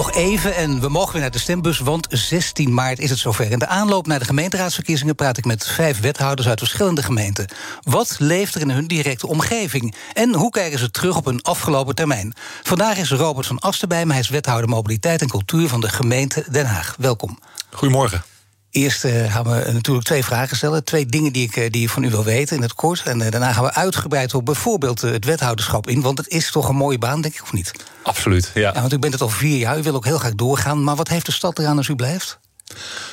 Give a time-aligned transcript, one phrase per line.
[0.00, 3.50] Nog even en we mogen weer naar de stembus, want 16 maart is het zover.
[3.50, 7.48] In de aanloop naar de gemeenteraadsverkiezingen praat ik met vijf wethouders uit verschillende gemeenten.
[7.82, 9.94] Wat leeft er in hun directe omgeving?
[10.12, 12.34] En hoe kijken ze terug op hun afgelopen termijn?
[12.62, 14.12] Vandaag is Robert van Asten bij me.
[14.12, 16.94] Hij is wethouder mobiliteit en cultuur van de gemeente Den Haag.
[16.98, 17.38] Welkom.
[17.70, 18.22] Goedemorgen.
[18.70, 20.84] Eerst uh, gaan we natuurlijk twee vragen stellen.
[20.84, 23.02] Twee dingen die ik, uh, die ik van u wil weten in het kort.
[23.02, 26.00] En uh, daarna gaan we uitgebreid op bijvoorbeeld het wethouderschap in.
[26.00, 27.72] Want het is toch een mooie baan, denk ik, of niet?
[28.02, 28.60] Absoluut, ja.
[28.74, 30.84] ja want u bent het al vier jaar, u wil ook heel graag doorgaan.
[30.84, 32.38] Maar wat heeft de stad eraan als u blijft?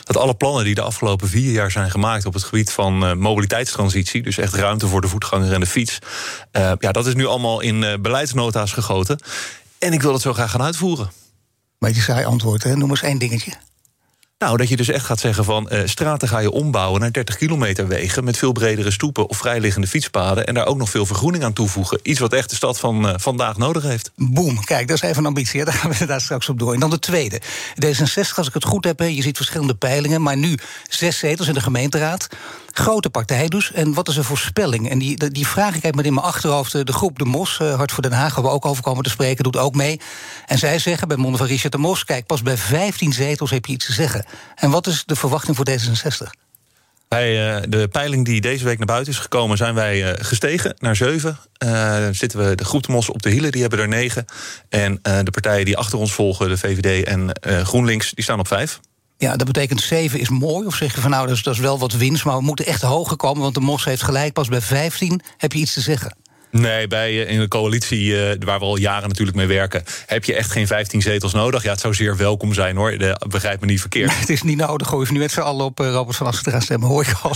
[0.04, 4.24] Dat alle plannen die de afgelopen vier jaar zijn gemaakt op het gebied van mobiliteitstransitie,
[4.24, 6.00] dus echt ruimte voor de voetganger en de fiets,
[6.80, 9.20] ja, dat is nu allemaal in beleidsnota's gegoten.
[9.80, 11.12] En ik wil het zo graag gaan uitvoeren.
[11.80, 12.76] Beetje saai antwoord, hè?
[12.76, 13.52] Noem eens één dingetje.
[14.40, 17.38] Nou, dat je dus echt gaat zeggen van uh, straten ga je ombouwen naar 30
[17.38, 21.44] kilometer wegen met veel bredere stoepen of vrijliggende fietspaden en daar ook nog veel vergroening
[21.44, 22.00] aan toevoegen.
[22.04, 24.12] Iets wat echt de stad van uh, vandaag nodig heeft.
[24.16, 25.66] Boom, kijk, dat is even een ambitie.
[25.66, 26.74] Daar gaan we daar straks op door.
[26.74, 27.42] En dan de tweede.
[27.86, 30.58] D66, als ik het goed heb, je ziet verschillende peilingen, maar nu
[30.90, 32.28] zes zetels in de gemeenteraad.
[32.72, 33.72] Grote partij dus.
[33.72, 34.90] En wat is een voorspelling?
[34.90, 36.72] En die, die vraag ik heb met in mijn achterhoofd.
[36.72, 39.10] De groep De Mos, uh, Hart voor Den Haag, waar we ook over komen te
[39.10, 40.00] spreken, doet ook mee.
[40.46, 43.66] En zij zeggen bij monden van Richard de Mos: kijk, pas bij 15 zetels heb
[43.66, 44.26] je iets te zeggen.
[44.56, 46.46] En wat is de verwachting voor D66?
[47.08, 50.76] Bij uh, de peiling die deze week naar buiten is gekomen, zijn wij uh, gestegen
[50.78, 51.38] naar zeven.
[51.66, 54.26] Uh, zitten we de groep de Mos op de hielen, die hebben er negen.
[54.70, 58.80] En de partijen die achter ons volgen, de VVD en GroenLinks, die staan op vijf.
[59.18, 60.68] Ja, dat betekent 7 is mooi.
[60.68, 62.26] Of zeg je van nou, dat is, dat is wel wat winst.
[62.26, 64.34] Maar we moeten echt hoger komen, want de Mos heeft gelijk.
[64.34, 66.16] Pas bij 15 heb je iets te zeggen.
[66.50, 69.84] Nee, bij, in een coalitie uh, waar we al jaren natuurlijk mee werken...
[70.06, 71.64] heb je echt geen 15 zetels nodig.
[71.64, 72.98] Ja, het zou zeer welkom zijn, hoor.
[72.98, 74.20] De, begrijp me niet verkeerd.
[74.20, 74.88] Het is niet nodig.
[74.88, 76.90] Gooi je nu met z'n allen op uh, Robert van Assen te gaan stemmen.
[76.90, 77.36] Hoor ik al.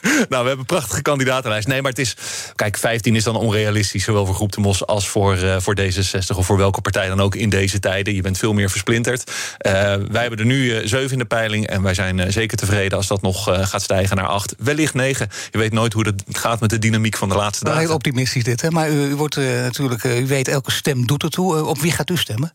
[0.10, 1.68] nou, we hebben een prachtige kandidatenlijst.
[1.68, 2.16] Nee, maar het is...
[2.54, 4.86] Kijk, 15 is dan onrealistisch, zowel voor Groep de Mos...
[4.86, 8.14] als voor, uh, voor D66 of voor welke partij dan ook in deze tijden.
[8.14, 9.32] Je bent veel meer versplinterd.
[9.58, 11.66] wij hebben er nu 7 in de peiling...
[11.66, 14.54] en wij zijn zeker tevreden als dat nog gaat stijgen naar 8.
[14.58, 15.28] Wellicht 9.
[15.50, 17.80] Je weet nooit hoe het gaat met de dynamiek van de laatste dagen.
[17.80, 18.70] Heel optimistisch dit, hè?
[18.70, 20.04] Maar u, u wordt natuurlijk...
[20.04, 21.64] u weet, elke stem doet ertoe.
[21.64, 22.52] op wie gaat u stemmen?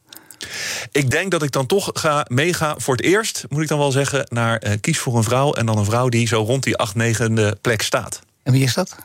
[0.91, 3.91] Ik denk dat ik dan toch ga meega voor het eerst, moet ik dan wel
[3.91, 5.53] zeggen, naar uh, kies voor een vrouw.
[5.53, 8.19] En dan een vrouw die zo rond die acht, negende plek staat.
[8.44, 8.96] En wie is dat?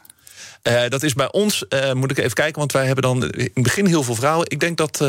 [0.62, 3.50] Uh, dat is bij ons, uh, moet ik even kijken, want wij hebben dan in
[3.54, 4.50] het begin heel veel vrouwen.
[4.50, 5.04] Ik denk dat.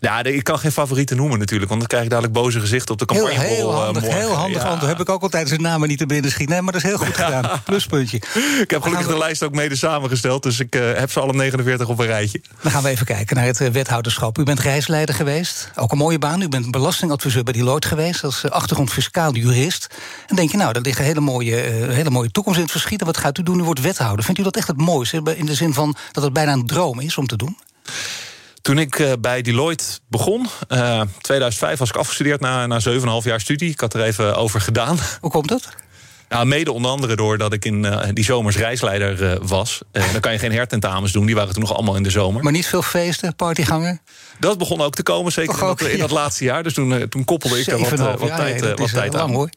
[0.00, 2.98] Ja, ik kan geen favorieten noemen natuurlijk, want dan krijg ik dadelijk boze gezichten op
[2.98, 3.38] de campagne.
[3.38, 4.68] Heel, heel handig, uh, heel handig ja.
[4.68, 4.92] antwoord.
[4.92, 6.54] Heb ik ook altijd zijn namen niet te binnen schieten.
[6.54, 7.60] Nee, maar dat is heel goed gedaan.
[7.64, 8.16] Pluspuntje.
[8.60, 11.88] Ik heb gelukkig de lijst ook mede samengesteld, dus ik uh, heb ze alle 49
[11.88, 12.40] op een rijtje.
[12.62, 14.38] Dan gaan we even kijken naar het uh, wethouderschap.
[14.38, 16.42] U bent reisleider geweest, ook een mooie baan.
[16.42, 19.86] U bent belastingadviseur bij Deloitte geweest, als achtergrond fiscaal jurist.
[20.26, 21.54] En denk je, nou, daar ligt een hele mooie,
[21.90, 23.00] hele mooie toekomst in het verschiet.
[23.00, 23.58] En wat gaat u doen?
[23.58, 24.24] U wordt wethouder.
[24.24, 25.22] Vindt u dat echt het mooiste?
[25.36, 27.56] In de zin van dat het bijna een droom is om te doen?
[28.66, 32.88] Toen ik uh, bij Deloitte begon, uh, 2005 was ik afgestudeerd na, na 7,5
[33.22, 33.70] jaar studie.
[33.70, 34.98] Ik had er even over gedaan.
[35.20, 35.68] Hoe komt dat?
[36.28, 39.82] Nou, mede onder andere doordat ik in uh, die zomers reisleider was.
[39.92, 42.42] dan kan je geen hertentamens doen, die waren toen nog allemaal in de zomer.
[42.42, 44.00] Maar niet veel feesten, partygangen?
[44.38, 46.62] Dat begon ook te komen, zeker in dat, in, dat, laatste jaar.
[46.62, 49.32] Dus toen, toen koppelde ik er wat, wat, tijd, wat tijd aan.
[49.32, 49.50] Hoor.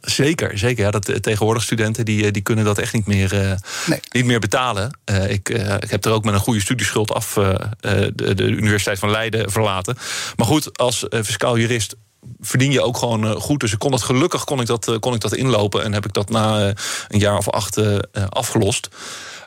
[0.00, 0.84] Zeker, zeker.
[0.84, 3.52] Ja, dat, tegenwoordig studenten die, die kunnen dat echt niet meer, uh,
[3.86, 4.00] nee.
[4.10, 4.98] niet meer betalen.
[5.10, 7.32] Uh, ik, uh, ik heb er ook met een goede studieschuld af
[7.80, 9.96] de, de, Universiteit van Leiden verlaten.
[10.36, 11.94] Maar goed, als fiscaal jurist
[12.40, 13.60] verdien je ook gewoon goed.
[13.60, 15.84] Dus ik kon dat, gelukkig kon ik dat, kon ik dat inlopen.
[15.84, 16.74] En heb ik dat na
[17.08, 17.80] een jaar of acht
[18.28, 18.88] afgelost.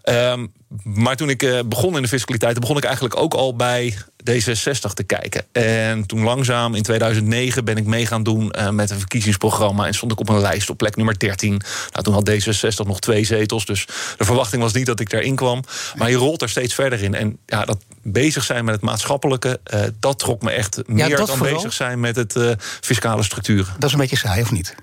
[0.10, 3.98] Um, maar toen ik uh, begon in de fiscaliteit, begon ik eigenlijk ook al bij
[4.32, 5.46] D66 te kijken.
[5.52, 9.86] En toen langzaam in 2009 ben ik mee gaan doen uh, met een verkiezingsprogramma.
[9.86, 11.62] En stond ik op een lijst op plek nummer 13.
[11.92, 13.66] Nou, toen had D66 nog twee zetels.
[13.66, 13.86] Dus
[14.18, 15.64] de verwachting was niet dat ik daarin kwam.
[15.96, 17.14] Maar je rolt er steeds verder in.
[17.14, 21.28] En ja, dat bezig zijn met het maatschappelijke, uh, dat trok me echt meer dan
[21.28, 21.54] vooral?
[21.54, 22.36] bezig zijn met het
[22.82, 23.74] fiscale structuren.
[23.80, 24.76] Dat is een beetje saai, of niet?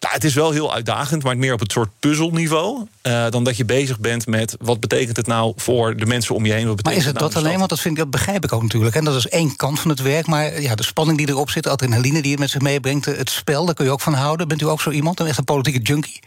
[0.00, 2.86] Nou, het is wel heel uitdagend, maar meer op het soort puzzelniveau.
[3.02, 6.46] Uh, dan dat je bezig bent met wat betekent het nou voor de mensen om
[6.46, 6.66] je heen.
[6.66, 7.58] Wat maar is het nou dat alleen?
[7.58, 8.96] Want dat, vind ik, dat begrijp ik ook natuurlijk.
[8.96, 10.26] En dat is één kant van het werk.
[10.26, 13.30] Maar ja, de spanning die erop zit, de adrenaline die het met zich meebrengt, het
[13.30, 14.48] spel, daar kun je ook van houden.
[14.48, 16.20] Bent u ook zo iemand, een echt een politieke junkie?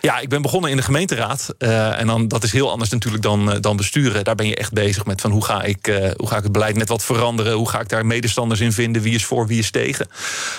[0.00, 1.54] Ja, ik ben begonnen in de gemeenteraad.
[1.58, 4.24] Uh, en dan, dat is heel anders natuurlijk dan, uh, dan besturen.
[4.24, 5.86] Daar ben je echt bezig met van hoe ga, ik,
[6.16, 7.52] hoe ga ik het beleid net wat veranderen?
[7.52, 9.02] Hoe ga ik daar medestanders in vinden?
[9.02, 10.08] Wie is voor, wie is tegen?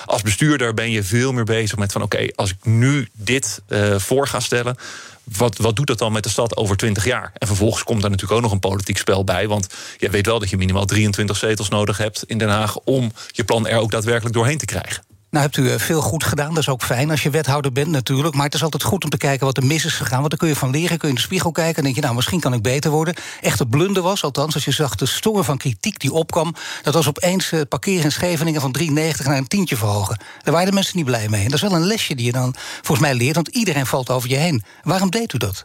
[0.04, 4.26] Als bestuurder ben je veel meer bezig met van oké, als nu dit uh, voor
[4.26, 4.76] ga stellen.
[5.24, 7.30] Wat, wat doet dat dan met de stad over 20 jaar?
[7.34, 9.48] En vervolgens komt daar natuurlijk ook nog een politiek spel bij.
[9.48, 9.66] Want
[9.98, 13.44] je weet wel dat je minimaal 23 zetels nodig hebt in Den Haag om je
[13.44, 15.13] plan er ook daadwerkelijk doorheen te krijgen.
[15.34, 17.88] Nou hebt u eh, veel goed gedaan, dat is ook fijn als je wethouder bent
[17.88, 18.34] natuurlijk.
[18.34, 20.18] Maar het is altijd goed om te kijken wat er mis is gegaan.
[20.18, 21.76] Want dan kun je van leren, kun je in de spiegel kijken...
[21.76, 23.14] en denk je, nou, misschien kan ik beter worden.
[23.40, 26.54] Echt een blunder was, althans, als je zag de storm van kritiek die opkwam...
[26.82, 28.86] dat was opeens het parkeren in Scheveningen van 3,90
[29.24, 30.18] naar een tientje verhogen.
[30.42, 31.44] Daar waren de mensen niet blij mee.
[31.44, 33.34] En dat is wel een lesje die je dan volgens mij leert...
[33.34, 34.62] want iedereen valt over je heen.
[34.82, 35.64] Waarom deed u dat?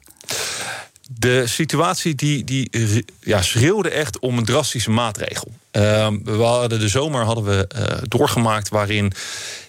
[1.11, 5.51] De situatie die, die ja, schreeuwde echt om een drastische maatregel.
[5.71, 9.13] Uh, we hadden de zomer hadden we uh, doorgemaakt waarin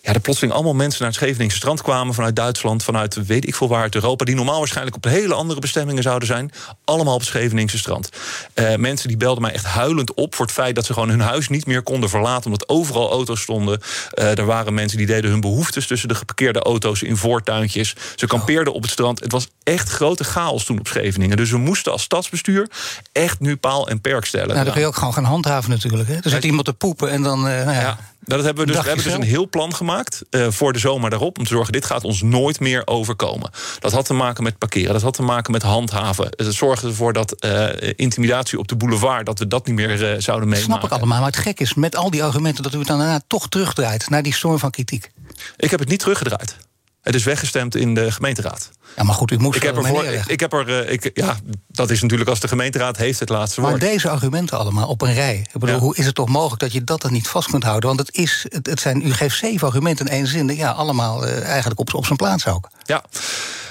[0.03, 3.55] ja, er plotseling allemaal mensen naar het Scheveningse strand kwamen vanuit Duitsland, vanuit weet ik
[3.55, 6.51] veel waar uit Europa, die normaal waarschijnlijk op hele andere bestemmingen zouden zijn,
[6.85, 8.09] allemaal op het Scheveningse strand.
[8.55, 11.21] Uh, mensen die belden mij echt huilend op voor het feit dat ze gewoon hun
[11.21, 13.81] huis niet meer konden verlaten, omdat overal auto's stonden.
[14.15, 17.95] Uh, er waren mensen die deden hun behoeftes tussen de geparkeerde auto's in voortuintjes.
[18.17, 19.21] Ze kampeerden op het strand.
[19.21, 21.37] Het was echt grote chaos toen op Scheveningen.
[21.37, 22.71] Dus we moesten als stadsbestuur
[23.13, 24.49] echt nu paal en perk stellen.
[24.49, 25.90] Nou, dan kun je ook gewoon gaan handhaven natuurlijk.
[25.99, 26.15] Hè?
[26.15, 27.39] Er zit iemand te poepen en dan.
[27.39, 27.99] Uh, nou ja.
[28.21, 31.11] Dat hebben we dus, we hebben dus een heel plan gemaakt uh, voor de zomer
[31.11, 31.39] daarop.
[31.39, 33.51] Om te zorgen, dit gaat ons nooit meer overkomen.
[33.79, 36.29] Dat had te maken met parkeren, dat had te maken met handhaven.
[36.37, 40.21] Het zorgde ervoor dat uh, intimidatie op de boulevard, dat we dat niet meer uh,
[40.21, 40.73] zouden meemaken.
[40.73, 42.99] Snap ik allemaal, maar het gek is met al die argumenten dat u het dan
[42.99, 45.11] daarna toch terugdraait naar die storm van kritiek.
[45.57, 46.57] Ik heb het niet teruggedraaid.
[47.03, 48.71] Het is weggestemd in de gemeenteraad.
[48.97, 51.37] Ja, maar goed, u moest ik heb, ervoor, ik, ik, heb er, eh, ik, ja,
[51.69, 53.73] dat is natuurlijk als de gemeenteraad heeft het laatste woord.
[53.73, 55.47] Maar deze argumenten allemaal op een rij.
[55.53, 57.89] Ik bedoel, hoe is het toch mogelijk dat je dat dan niet vast kunt houden?
[57.89, 60.57] Want het is, het, het zijn, u geeft zeven argumenten in één zin.
[60.57, 62.69] Ja, allemaal uh, eigenlijk op, op zijn plaats ook.
[62.85, 63.05] Ja,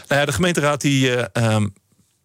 [0.07, 1.09] nou ja, de gemeenteraad die.
[1.09, 1.73] Uh, um,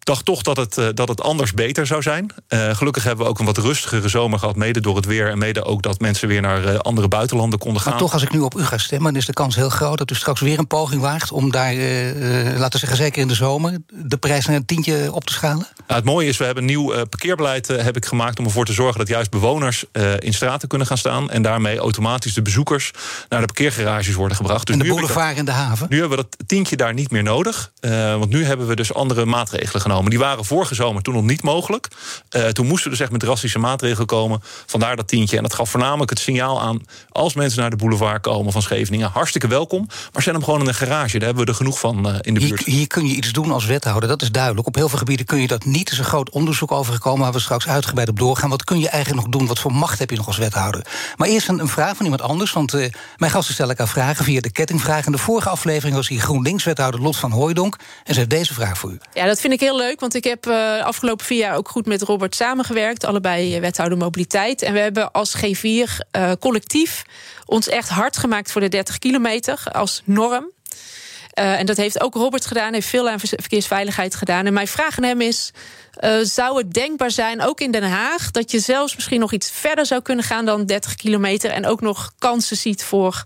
[0.05, 2.33] dacht toch dat het, uh, dat het anders beter zou zijn.
[2.49, 5.37] Uh, gelukkig hebben we ook een wat rustigere zomer gehad, mede door het weer en
[5.37, 7.91] mede ook dat mensen weer naar uh, andere buitenlanden konden gaan.
[7.91, 9.97] Maar toch, als ik nu op u ga stemmen, dan is de kans heel groot
[9.97, 13.33] dat u straks weer een poging waagt om daar, laten we zeggen, zeker in de
[13.33, 15.67] zomer, de prijs naar een tientje op te schalen.
[15.87, 18.73] Nou, het mooie is, we hebben een nieuw parkeerbeleid heb ik gemaakt om ervoor te
[18.73, 19.85] zorgen dat juist bewoners
[20.19, 22.91] in straten kunnen gaan staan en daarmee automatisch de bezoekers
[23.29, 24.65] naar de parkeergarages worden gebracht.
[24.65, 25.87] Dus en de boulevard in de haven?
[25.89, 27.71] Nu hebben we dat tientje daar niet meer nodig,
[28.17, 29.93] want nu hebben we dus andere maatregelen genomen.
[30.03, 31.87] Die waren vorige zomer toen nog niet mogelijk.
[32.35, 34.41] Uh, toen moesten we dus echt met drastische maatregelen komen.
[34.65, 35.37] Vandaar dat tientje.
[35.37, 36.81] En dat gaf voornamelijk het signaal aan...
[37.09, 39.09] als mensen naar de boulevard komen van Scheveningen...
[39.09, 41.17] hartstikke welkom, maar zet hem gewoon in een garage.
[41.17, 42.63] Daar hebben we er genoeg van uh, in de buurt.
[42.63, 44.67] Hier, hier, kun je iets doen als wethouder, dat is duidelijk.
[44.67, 45.87] Op heel veel gebieden kun je dat niet.
[45.87, 47.21] Er is een groot onderzoek over gekomen...
[47.21, 48.49] waar we straks uitgebreid op doorgaan.
[48.49, 49.47] Wat kun je eigenlijk nog doen?
[49.47, 50.85] Wat voor macht heb je nog als wethouder?
[51.15, 52.53] Maar eerst een, een vraag van iemand anders.
[52.53, 55.05] Want uh, mijn gasten stellen elkaar vragen via de kettingvraag.
[55.05, 57.75] In de vorige aflevering was hier GroenLinks-wethouder Lot van Hooijdonk.
[58.03, 58.97] En ze heeft deze vraag voor u.
[59.13, 61.85] Ja, dat vind ik heel leuk, want ik heb uh, afgelopen vier jaar ook goed
[61.85, 63.05] met Robert samengewerkt.
[63.05, 64.61] Allebei wethouder mobiliteit.
[64.61, 67.03] En we hebben als G4 uh, collectief
[67.45, 70.53] ons echt hard gemaakt voor de 30 kilometer als norm.
[71.33, 74.45] En dat heeft ook Robert gedaan, heeft veel aan verkeersveiligheid gedaan.
[74.45, 75.51] En mijn vraag aan hem is:
[76.21, 79.85] zou het denkbaar zijn, ook in Den Haag, dat je zelfs misschien nog iets verder
[79.85, 83.25] zou kunnen gaan dan 30 kilometer en ook nog kansen ziet voor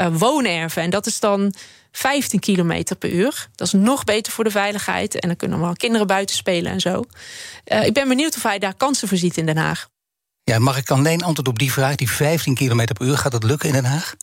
[0.00, 0.82] uh, woonerven?
[0.82, 1.54] En dat is dan
[1.92, 3.48] 15 kilometer per uur.
[3.54, 5.20] Dat is nog beter voor de veiligheid.
[5.20, 7.04] En dan kunnen wel kinderen buiten spelen en zo.
[7.72, 9.88] Uh, ik ben benieuwd of hij daar kansen voor ziet in Den Haag.
[10.44, 11.94] Ja, mag ik alleen antwoord op die vraag?
[11.94, 14.14] Die 15 kilometer per uur, gaat dat lukken in Den Haag?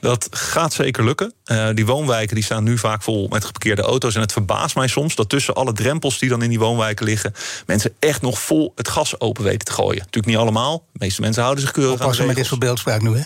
[0.00, 1.32] Dat gaat zeker lukken.
[1.44, 4.14] Uh, die woonwijken die staan nu vaak vol met geparkeerde auto's.
[4.14, 7.32] En het verbaast mij soms dat tussen alle drempels die dan in die woonwijken liggen...
[7.66, 9.98] mensen echt nog vol het gas open weten te gooien.
[9.98, 10.84] Natuurlijk niet allemaal.
[10.92, 13.22] De meeste mensen houden zich keurig aan de met dit soort beeldspraak nu, hè?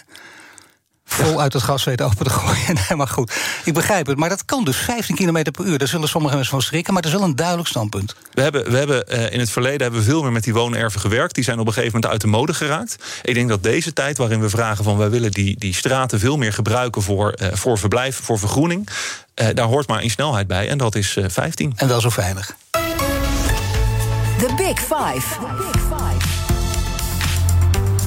[1.12, 2.60] Vol uit het gas weten open te gooien.
[2.88, 3.32] Nee, maar goed,
[3.64, 4.18] ik begrijp het.
[4.18, 5.78] Maar dat kan dus 15 km per uur.
[5.78, 8.14] Daar zullen sommige mensen van schrikken, maar dat is wel een duidelijk standpunt.
[8.32, 11.00] We hebben, we hebben uh, in het verleden hebben we veel meer met die woonerven
[11.00, 11.34] gewerkt.
[11.34, 12.96] Die zijn op een gegeven moment uit de mode geraakt.
[13.22, 14.96] Ik denk dat deze tijd, waarin we vragen van...
[14.96, 18.88] wij willen die, die straten veel meer gebruiken voor, uh, voor verblijf, voor vergroening...
[19.34, 21.72] Uh, daar hoort maar één snelheid bij, en dat is 15.
[21.76, 22.56] En wel zo veilig.
[24.38, 25.38] The Big Five.
[25.40, 26.28] The Big Five.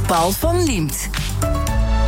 [0.08, 1.10] Paul van Liemt.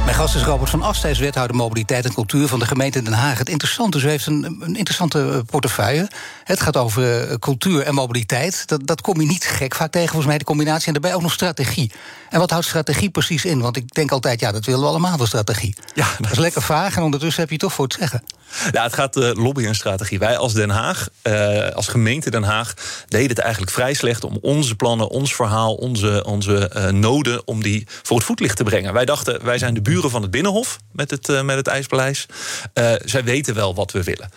[0.07, 3.37] Mijn gast is Robert van Astijs, wethouder mobiliteit en cultuur van de gemeente Den Haag.
[3.37, 6.09] Het interessante is, u heeft een, een interessante eh, portefeuille.
[6.43, 8.67] Het gaat over uh, cultuur en mobiliteit.
[8.67, 10.87] Dat, dat kom je niet gek vaak tegen, volgens mij, de combinatie.
[10.87, 11.91] En daarbij ook nog strategie.
[12.29, 13.61] En wat houdt strategie precies in?
[13.61, 15.75] Want ik denk altijd, ja, dat willen we allemaal, de strategie.
[15.93, 18.23] Ja, dat, dat is lekker vaag en ondertussen heb je toch voor het zeggen.
[18.71, 20.19] Ja, het gaat uh, lobby en strategie.
[20.19, 22.73] Wij als Den Haag, uh, als gemeente Den Haag,
[23.07, 27.63] deden het eigenlijk vrij slecht om onze plannen, ons verhaal, onze, onze uh, noden, om
[27.63, 28.93] die voor het voetlicht te brengen.
[28.93, 32.25] Wij dachten, wij zijn de buren van het Binnenhof met het, met het IJspaleis.
[33.05, 34.29] zij weten wel wat we willen.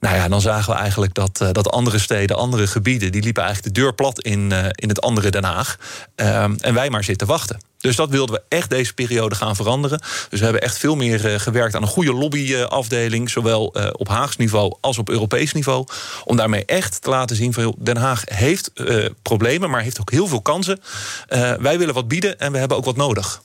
[0.00, 3.74] Nou ja, dan zagen we eigenlijk dat, dat andere steden, andere gebieden, die liepen eigenlijk
[3.74, 5.76] de deur plat in, in het andere Den Haag.
[6.16, 7.60] Uh, en wij maar zitten wachten.
[7.82, 9.98] Dus dat wilden we echt deze periode gaan veranderen.
[10.28, 14.76] Dus we hebben echt veel meer gewerkt aan een goede lobbyafdeling, zowel op Haags niveau
[14.80, 15.86] als op Europees niveau.
[16.24, 18.70] Om daarmee echt te laten zien van Den Haag heeft
[19.22, 20.80] problemen, maar heeft ook heel veel kansen.
[21.58, 23.42] wij willen wat bieden en we hebben ook wat nodig.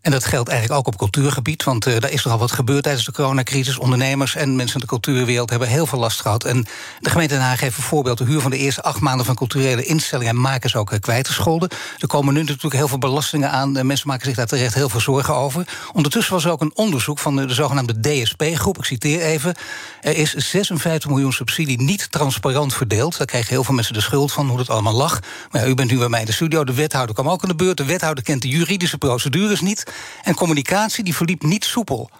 [0.00, 3.04] En dat geldt eigenlijk ook op cultuurgebied, want uh, daar is nogal wat gebeurd tijdens
[3.04, 3.78] de coronacrisis.
[3.78, 6.44] Ondernemers en mensen in de cultuurwereld hebben heel veel last gehad.
[6.44, 6.66] En
[7.00, 9.34] de gemeente Den Haag heeft een voorbeeld de huur van de eerste acht maanden van
[9.34, 11.68] culturele instellingen en makers ook uh, kwijtgescholden.
[11.98, 13.76] Er komen nu natuurlijk heel veel belastingen aan.
[13.76, 15.66] Uh, mensen maken zich daar terecht heel veel zorgen over.
[15.92, 18.78] Ondertussen was er ook een onderzoek van de, de zogenaamde DSP-groep.
[18.78, 19.54] Ik citeer even.
[20.00, 23.18] Er is 56 miljoen subsidie niet transparant verdeeld.
[23.18, 25.20] Daar krijgen heel veel mensen de schuld van hoe dat allemaal lag.
[25.50, 26.64] Maar ja, u bent nu bij mij in de studio.
[26.64, 27.76] De wethouder kwam ook aan de beurt.
[27.76, 29.86] De wethouder kent de juridische procedures niet.
[30.22, 32.10] En communicatie die verliep niet soepel.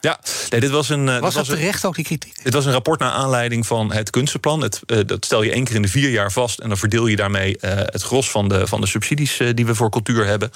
[0.00, 1.08] Ja, nee, dit was een.
[1.08, 2.42] Eh, was dat terecht ook die kritiek?
[2.42, 4.62] Dit was een rapport naar aanleiding van het kunstenplan.
[4.62, 7.06] Het, uh, dat stel je één keer in de vier jaar vast en dan verdeel
[7.06, 10.50] je daarmee uh, het gros van de, van de subsidies die we voor cultuur hebben.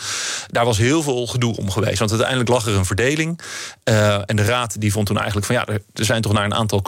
[0.46, 1.98] Daar was heel veel gedoe om geweest.
[1.98, 3.40] Want uiteindelijk lag er een verdeling.
[3.84, 6.80] en de raad die vond toen eigenlijk van ja, er zijn toch naar een aantal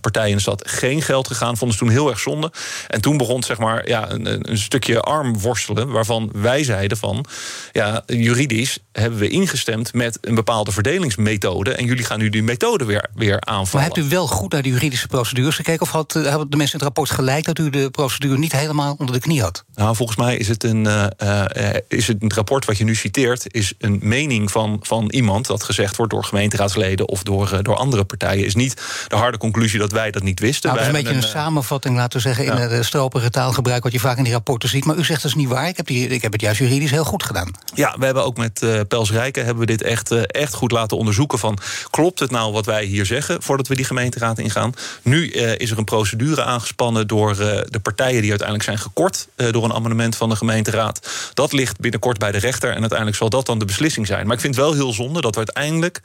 [0.00, 1.56] partijen in de stad geen geld gegaan.
[1.56, 2.52] Vonden ze toen heel erg zonde.
[2.88, 5.90] En toen begon zeg maar ja, een, een stukje arm worstelen.
[5.90, 7.24] Waarvan wij zeiden van
[7.72, 11.72] ja, juridisch hebben we ingestemd met een bepaalde verdelingsmethode.
[11.72, 13.86] En jullie gaan nu die methode weer, weer aanvallen.
[13.86, 15.80] Maar hebt u wel goed naar de juridische procedures gekeken?
[15.82, 18.94] Of had, hadden de mensen in het rapport gelijk dat u de procedure niet helemaal
[18.98, 19.64] onder de knie had?
[19.74, 22.94] Nou, volgens mij is het een, uh, uh, is het een rapport wat je nu
[22.94, 27.76] citeert, is een mening van, van iemand dat gezegd wordt door gemeenteraadsleden of door, door
[27.76, 28.44] andere partijen.
[28.44, 30.70] Is niet de harde conclusie dat wij dat niet wisten.
[30.70, 33.92] Nou, dat is een beetje een, samenvatting, laten we zeggen, in de stropige taalgebruik, wat
[33.92, 34.84] je vaak in die rapporten ziet.
[34.84, 35.68] Maar u zegt dat is niet waar.
[35.68, 37.50] Ik heb, die, ik heb het juist juridisch heel goed gedaan.
[37.74, 41.38] Ja, we hebben ook met Pels Rijken hebben we dit echt, echt goed laten onderzoeken.
[41.38, 41.58] Van,
[41.90, 44.74] klopt het nou wat wij hier zeggen voordat we die gemeenteraad ingaan?
[45.02, 47.36] Nu uh, is er een procedure aangespannen door uh,
[47.68, 51.08] de partijen die uiteindelijk zijn gekort uh, door een amendement van de gemeenteraad.
[51.34, 54.26] Dat ligt binnenkort bij de rechter en uiteindelijk zal dat dan de beslissing zijn.
[54.26, 56.00] Maar ik vind het wel heel zonde dat we uiteindelijk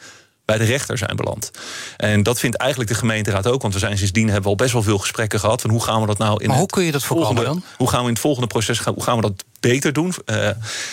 [0.48, 1.52] bij de rechter zijn beland.
[1.98, 3.62] En dat vindt eigenlijk de gemeenteraad ook.
[3.62, 5.62] Want we zijn sindsdien hebben we al best wel veel gesprekken gehad.
[5.62, 7.04] Van hoe gaan we dat nou in maar hoe kun je dat
[7.44, 7.64] dan?
[7.78, 8.94] Hoe gaan we in het volgende proces gaan?
[8.94, 10.14] Hoe gaan we dat beter doen?
[10.26, 10.50] Uh,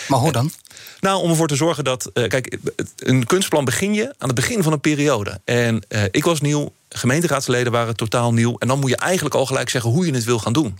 [0.07, 0.51] maar hoe dan?
[0.99, 2.09] Nou, om ervoor te zorgen dat.
[2.13, 2.57] Uh, kijk,
[2.97, 5.39] een kunstplan begin je aan het begin van een periode.
[5.45, 8.55] En uh, ik was nieuw, gemeenteraadsleden waren totaal nieuw.
[8.57, 10.77] En dan moet je eigenlijk al gelijk zeggen hoe je het wil gaan doen.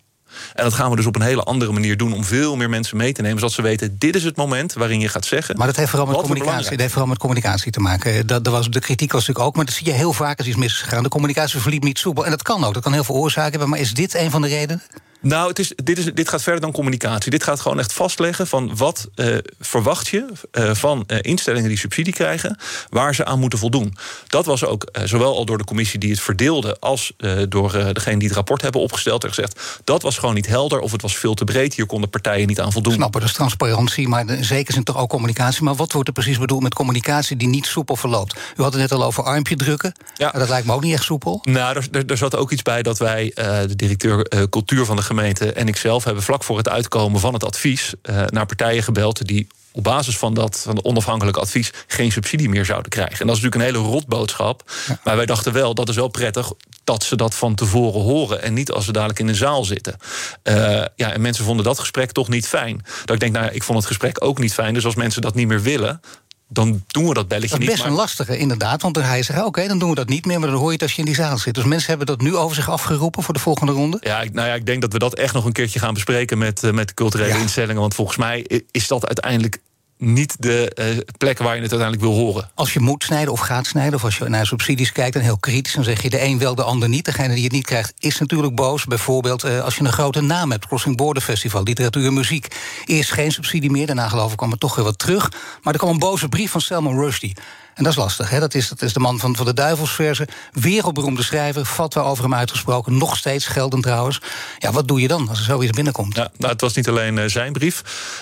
[0.53, 2.98] En dat gaan we dus op een hele andere manier doen om veel meer mensen
[2.98, 5.57] mee te nemen, zodat ze weten: dit is het moment waarin je gaat zeggen.
[5.57, 6.69] Maar dat heeft vooral met communicatie.
[6.69, 8.27] Dat heeft vooral met communicatie te maken.
[8.27, 10.48] Dat, dat was, de kritiek was natuurlijk ook, maar dat zie je heel vaak als
[10.48, 11.03] iets misgegaan.
[11.03, 12.25] De communicatie verliep niet soepel.
[12.25, 12.74] En dat kan ook.
[12.74, 13.69] Dat kan heel veel oorzaken hebben.
[13.69, 14.81] Maar is dit een van de redenen?
[15.25, 17.32] Nou, het is, dit, is, dit gaat verder dan communicatie.
[17.32, 21.77] Dit gaat gewoon echt vastleggen van wat uh, verwacht je uh, van uh, instellingen die
[21.77, 22.58] subsidie krijgen,
[22.89, 23.98] waar ze aan moeten voldoen.
[24.27, 27.13] Dat was ook zowel al door de commissie die het verdeelde, als
[27.50, 29.82] door degene die het rapport hebben opgesteld en gezegd.
[29.84, 31.74] Dat was gewoon niet helder of het was veel te breed.
[31.74, 32.94] Hier konden partijen niet aan voldoen.
[32.94, 35.63] Snappen, dat is transparantie, maar in zekere zin toch ook communicatie.
[35.63, 38.36] Maar wat wordt er precies bedoeld met communicatie die niet soepel verloopt?
[38.58, 39.94] U had het net al over armpje drukken.
[40.15, 40.32] Ja.
[40.32, 41.39] Dat lijkt me ook niet echt soepel.
[41.44, 45.01] Nou, er, er, er zat ook iets bij dat wij, de directeur cultuur van de
[45.01, 48.84] gemeente en ik zelf hebben vlak voor het uitkomen van het advies uh, naar partijen
[48.84, 53.19] gebeld die op basis van dat van onafhankelijk advies geen subsidie meer zouden krijgen.
[53.19, 54.72] En dat is natuurlijk een hele rotboodschap.
[54.88, 55.00] Ja.
[55.03, 56.51] Maar wij dachten wel, dat is wel prettig
[56.84, 58.41] dat ze dat van tevoren horen.
[58.41, 59.95] En niet als ze dadelijk in een zaal zitten.
[60.43, 60.55] Uh,
[60.95, 62.86] ja, en mensen vonden dat gesprek toch niet fijn.
[63.05, 64.74] Dat ik denk, nou, ik vond het gesprek ook niet fijn.
[64.74, 66.01] Dus als mensen dat niet meer willen,
[66.47, 67.67] dan doen we dat belletje niet.
[67.67, 68.81] Dat is best een lastige, inderdaad.
[68.81, 70.39] Want hij zegt, oké, dan doen we dat niet meer...
[70.39, 71.53] maar dan hoor je het als je in die zaal zit.
[71.53, 73.97] Dus mensen hebben dat nu over zich afgeroepen voor de volgende ronde?
[74.01, 76.37] Ja, ik, nou ja, ik denk dat we dat echt nog een keertje gaan bespreken...
[76.37, 77.39] met, uh, met culturele ja.
[77.39, 77.81] instellingen.
[77.81, 79.59] Want volgens mij is dat uiteindelijk
[79.97, 82.49] niet de uh, plek waar je het uiteindelijk wil horen.
[82.53, 85.13] Als je moet snijden of gaat snijden, of als je naar subsidies kijkt...
[85.13, 87.05] dan heel kritisch, dan zeg je de een wel, de ander niet.
[87.05, 88.85] Degene die het niet krijgt, is natuurlijk boos.
[88.85, 91.63] Bijvoorbeeld uh, als je een grote naam hebt, Crossing Border Festival...
[91.63, 92.47] literatuur en muziek.
[92.85, 95.31] Eerst geen subsidie meer, daarna geloof ik kwam er toch weer wat terug.
[95.63, 97.35] Maar er kwam een boze brief van Salman Rushdie...
[97.75, 98.29] En dat is lastig.
[98.29, 98.39] Hè?
[98.39, 100.27] Dat, is, dat is de man van, van de duivelsverse.
[100.51, 101.65] Wereldberoemde schrijver.
[101.65, 102.98] Fatwa over hem uitgesproken.
[102.98, 104.22] Nog steeds geldend trouwens.
[104.58, 106.15] Ja, wat doe je dan als er zoiets binnenkomt?
[106.15, 107.82] Ja, nou, het was niet alleen uh, zijn brief.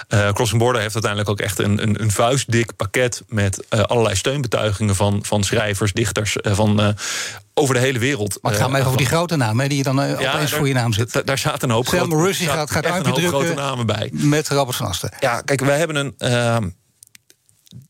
[0.10, 3.24] Uh, Crossing Border heeft uiteindelijk ook echt een, een, een vuistdik pakket...
[3.28, 6.36] met uh, allerlei steunbetuigingen van, van schrijvers, dichters...
[6.42, 6.96] van
[7.54, 8.38] over de hele wereld.
[8.42, 10.68] Maar het gaat maar even over die grote namen die je dan ja, opeens voor
[10.68, 11.22] je naam zit.
[11.26, 14.10] Daar zaten een hoop, grote, Russie gaat, gaat een hoop grote namen bij.
[14.12, 15.12] Met Robert van Asten.
[15.20, 16.82] Ja, kijk, wij hebben een...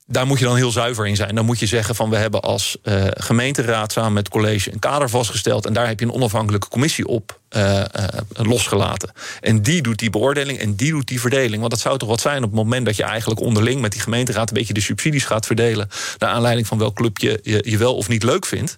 [0.05, 1.36] Daar moet je dan heel zuiver in zijn.
[1.36, 4.79] Dan moet je zeggen van we hebben als uh, gemeenteraad samen met het college een
[4.79, 5.65] kader vastgesteld.
[5.65, 7.86] En daar heb je een onafhankelijke commissie op uh, uh,
[8.31, 9.12] losgelaten.
[9.41, 11.57] En die doet die beoordeling en die doet die verdeling.
[11.57, 14.01] Want dat zou toch wat zijn op het moment dat je eigenlijk onderling met die
[14.01, 15.89] gemeenteraad een beetje de subsidies gaat verdelen.
[16.17, 18.75] Naar aanleiding van welk club je, je, je wel of niet leuk vindt.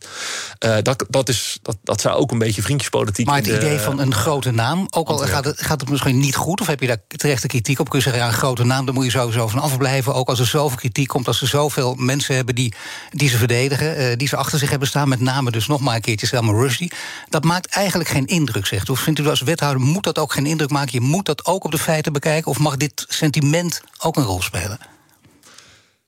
[0.81, 4.13] dat, dat, is, dat, dat zou ook een beetje vriendjespolitiek Maar het idee van een
[4.13, 7.01] grote naam, ook al gaat het, gaat het misschien niet goed, of heb je daar
[7.07, 7.89] terechte kritiek op?
[7.89, 10.13] Kun je zeggen, ja, een grote naam, daar moet je sowieso van afblijven.
[10.13, 12.73] Ook als er zoveel kritiek komt, als er zoveel mensen hebben die,
[13.09, 15.09] die ze verdedigen, die ze achter zich hebben staan.
[15.09, 16.91] Met name dus nog maar een keertje Selma Rushdie.
[17.29, 18.89] Dat maakt eigenlijk geen indruk zegt.
[18.89, 20.91] Of vindt u als wethouder, moet dat ook geen indruk maken?
[20.93, 22.51] Je moet dat ook op de feiten bekijken?
[22.51, 24.79] Of mag dit sentiment ook een rol spelen?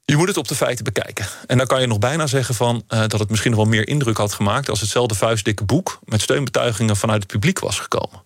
[0.05, 1.25] Je moet het op de feiten bekijken.
[1.47, 3.87] En dan kan je nog bijna zeggen van, uh, dat het misschien nog wel meer
[3.87, 4.69] indruk had gemaakt...
[4.69, 8.23] als hetzelfde vuistdikke boek met steunbetuigingen vanuit het publiek was gekomen.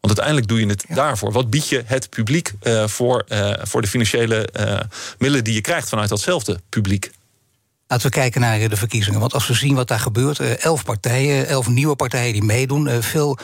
[0.00, 1.32] Want uiteindelijk doe je het daarvoor.
[1.32, 4.48] Wat bied je het publiek uh, voor, uh, voor de financiële
[5.18, 7.10] middelen die je krijgt vanuit datzelfde publiek?
[7.90, 9.20] Laten we kijken naar de verkiezingen.
[9.20, 13.38] Want als we zien wat daar gebeurt, elf partijen, elf nieuwe partijen die meedoen, veel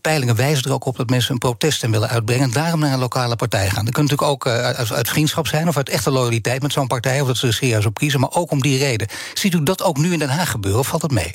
[0.00, 2.44] peilingen wijzen er ook op dat mensen een protest willen uitbrengen.
[2.44, 3.84] En daarom naar een lokale partij gaan.
[3.84, 7.20] Dat kan natuurlijk ook uit, uit, vriendschap zijn of uit echte loyaliteit met zo'n partij.
[7.20, 8.20] Of dat ze er serieus op kiezen.
[8.20, 9.08] Maar ook om die reden.
[9.34, 11.34] Ziet u dat ook nu in Den Haag gebeuren of valt het mee?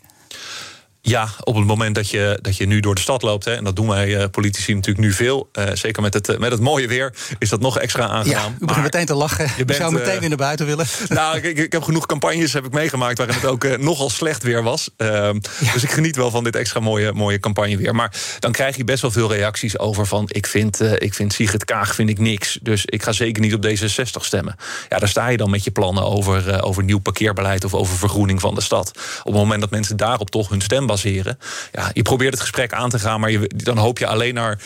[1.03, 3.63] Ja, op het moment dat je, dat je nu door de stad loopt, hè, en
[3.63, 6.59] dat doen wij uh, politici natuurlijk nu veel, uh, zeker met het, uh, met het
[6.59, 8.51] mooie weer, is dat nog extra aangenaam.
[8.51, 9.51] Ja, u begint meteen te lachen.
[9.57, 10.85] Je bent, zou meteen weer naar buiten willen.
[11.07, 14.63] Nou, ik, ik, heb genoeg campagnes heb ik meegemaakt waarin het ook nogal slecht weer
[14.63, 14.89] was.
[14.97, 15.73] Ehm, ja.
[15.73, 17.95] Dus ik geniet wel van dit extra mooie, mooie campagneweer.
[17.95, 21.65] Maar dan krijg je best wel veel reacties over van ik vind, ik vind Sigrid
[21.65, 22.59] Kaag vind ik niks.
[22.61, 24.55] Dus ik ga zeker niet op D66 stemmen.
[24.89, 28.41] Ja, daar sta je dan met je plannen over, over nieuw parkeerbeleid of over vergroening
[28.41, 28.91] van de stad.
[29.19, 31.37] Op het moment dat mensen daarop toch hun stem baseren.
[31.71, 34.59] Ja, je probeert het gesprek aan te gaan, maar je, dan hoop je alleen naar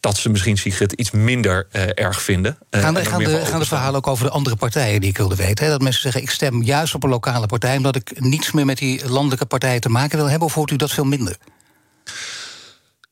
[0.00, 2.58] dat ze misschien Sigrid iets minder uh, erg vinden.
[2.70, 5.16] Uh, gaan, de, gaan, de, gaan de verhalen ook over de andere partijen die ik
[5.16, 5.64] wilde weten?
[5.64, 5.70] Hè?
[5.70, 7.76] Dat mensen zeggen, ik stem juist op een lokale partij...
[7.76, 10.48] omdat ik niets meer met die landelijke partijen te maken wil hebben...
[10.48, 11.36] of hoort u dat veel minder?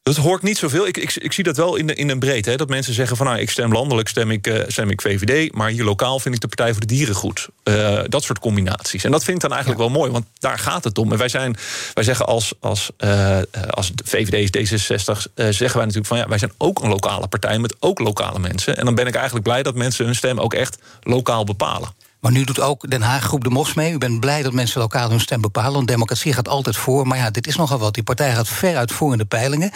[0.02, 0.86] Dat hoort niet zoveel.
[0.86, 2.50] Ik, ik, ik zie dat wel in, de, in een breedte.
[2.50, 5.54] Hè, dat mensen zeggen van nou, ik stem landelijk, stem ik, uh, stem ik VVD.
[5.54, 7.48] Maar hier lokaal vind ik de Partij voor de Dieren goed.
[7.64, 9.04] Uh, dat soort combinaties.
[9.04, 11.12] En dat vind ik dan eigenlijk wel mooi, want daar gaat het om.
[11.12, 11.56] En wij, zijn,
[11.94, 13.38] wij zeggen als, als, uh,
[13.70, 17.58] als VVD is D66, zeggen wij natuurlijk van ja, wij zijn ook een lokale partij
[17.58, 18.76] met ook lokale mensen.
[18.76, 21.88] En dan ben ik eigenlijk blij dat mensen hun stem ook echt lokaal bepalen.
[22.22, 23.92] Maar nu doet ook Den Haag Groep de Mos mee.
[23.92, 25.72] U bent blij dat mensen lokaal hun stem bepalen.
[25.72, 27.06] Want democratie gaat altijd voor.
[27.06, 27.94] Maar ja, dit is nogal wat.
[27.94, 29.70] Die partij gaat ver voor in de peilingen.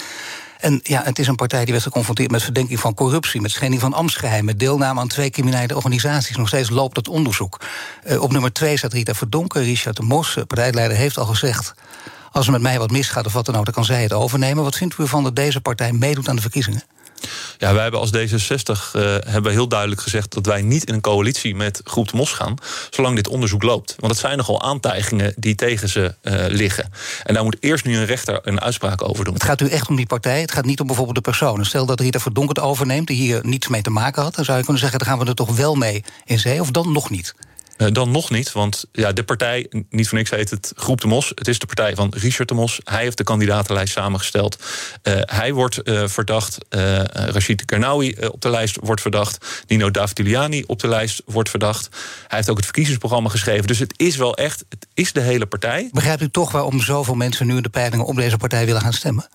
[0.61, 3.81] En ja, het is een partij die werd geconfronteerd met verdenking van corruptie, met schending
[3.81, 6.37] van ambtsgeheim, met deelname aan twee criminele organisaties.
[6.37, 7.61] Nog steeds loopt het onderzoek.
[8.05, 9.63] Uh, op nummer twee staat Rita Verdonken.
[9.63, 11.75] Richard de Mos, partijleider, heeft al gezegd.
[12.33, 14.65] Als er met mij wat misgaat of wat dan ook, dan kan zij het overnemen.
[14.65, 16.83] Wat vindt u ervan dat deze partij meedoet aan de verkiezingen?
[17.59, 21.01] Ja, wij hebben als D66 uh, hebben heel duidelijk gezegd dat wij niet in een
[21.01, 22.55] coalitie met Groep de Mos gaan,
[22.91, 23.95] zolang dit onderzoek loopt.
[23.99, 26.93] Want het zijn nogal aantijgingen die tegen ze uh, liggen.
[27.23, 29.35] En daar moet eerst nu een rechter een uitspraak over doen.
[29.35, 31.67] Het gaat u echt om die partij, het gaat niet om bijvoorbeeld de personen.
[31.67, 34.65] Stel dat Rita Verdonkerd overneemt, die hier niets mee te maken had, dan zou je
[34.65, 37.35] kunnen zeggen, dan gaan we er toch wel mee in zee, of dan nog niet.
[37.79, 41.07] Uh, dan nog niet, want ja, de partij, niet voor niks heet het Groep de
[41.07, 41.33] Mos.
[41.35, 42.81] Het is de partij van Richard de Mos.
[42.85, 44.59] Hij heeft de kandidatenlijst samengesteld.
[45.03, 46.59] Uh, hij wordt uh, verdacht.
[47.13, 49.65] Rashid Karnawi op de lijst wordt verdacht.
[49.67, 51.89] Nino Davtiliani op de lijst wordt verdacht.
[52.27, 53.67] Hij heeft ook het verkiezingsprogramma geschreven.
[53.67, 55.89] Dus het is wel echt, het is de hele partij.
[55.93, 58.93] Begrijpt u toch waarom zoveel mensen nu in de peilingen op deze partij willen gaan
[58.93, 59.29] stemmen?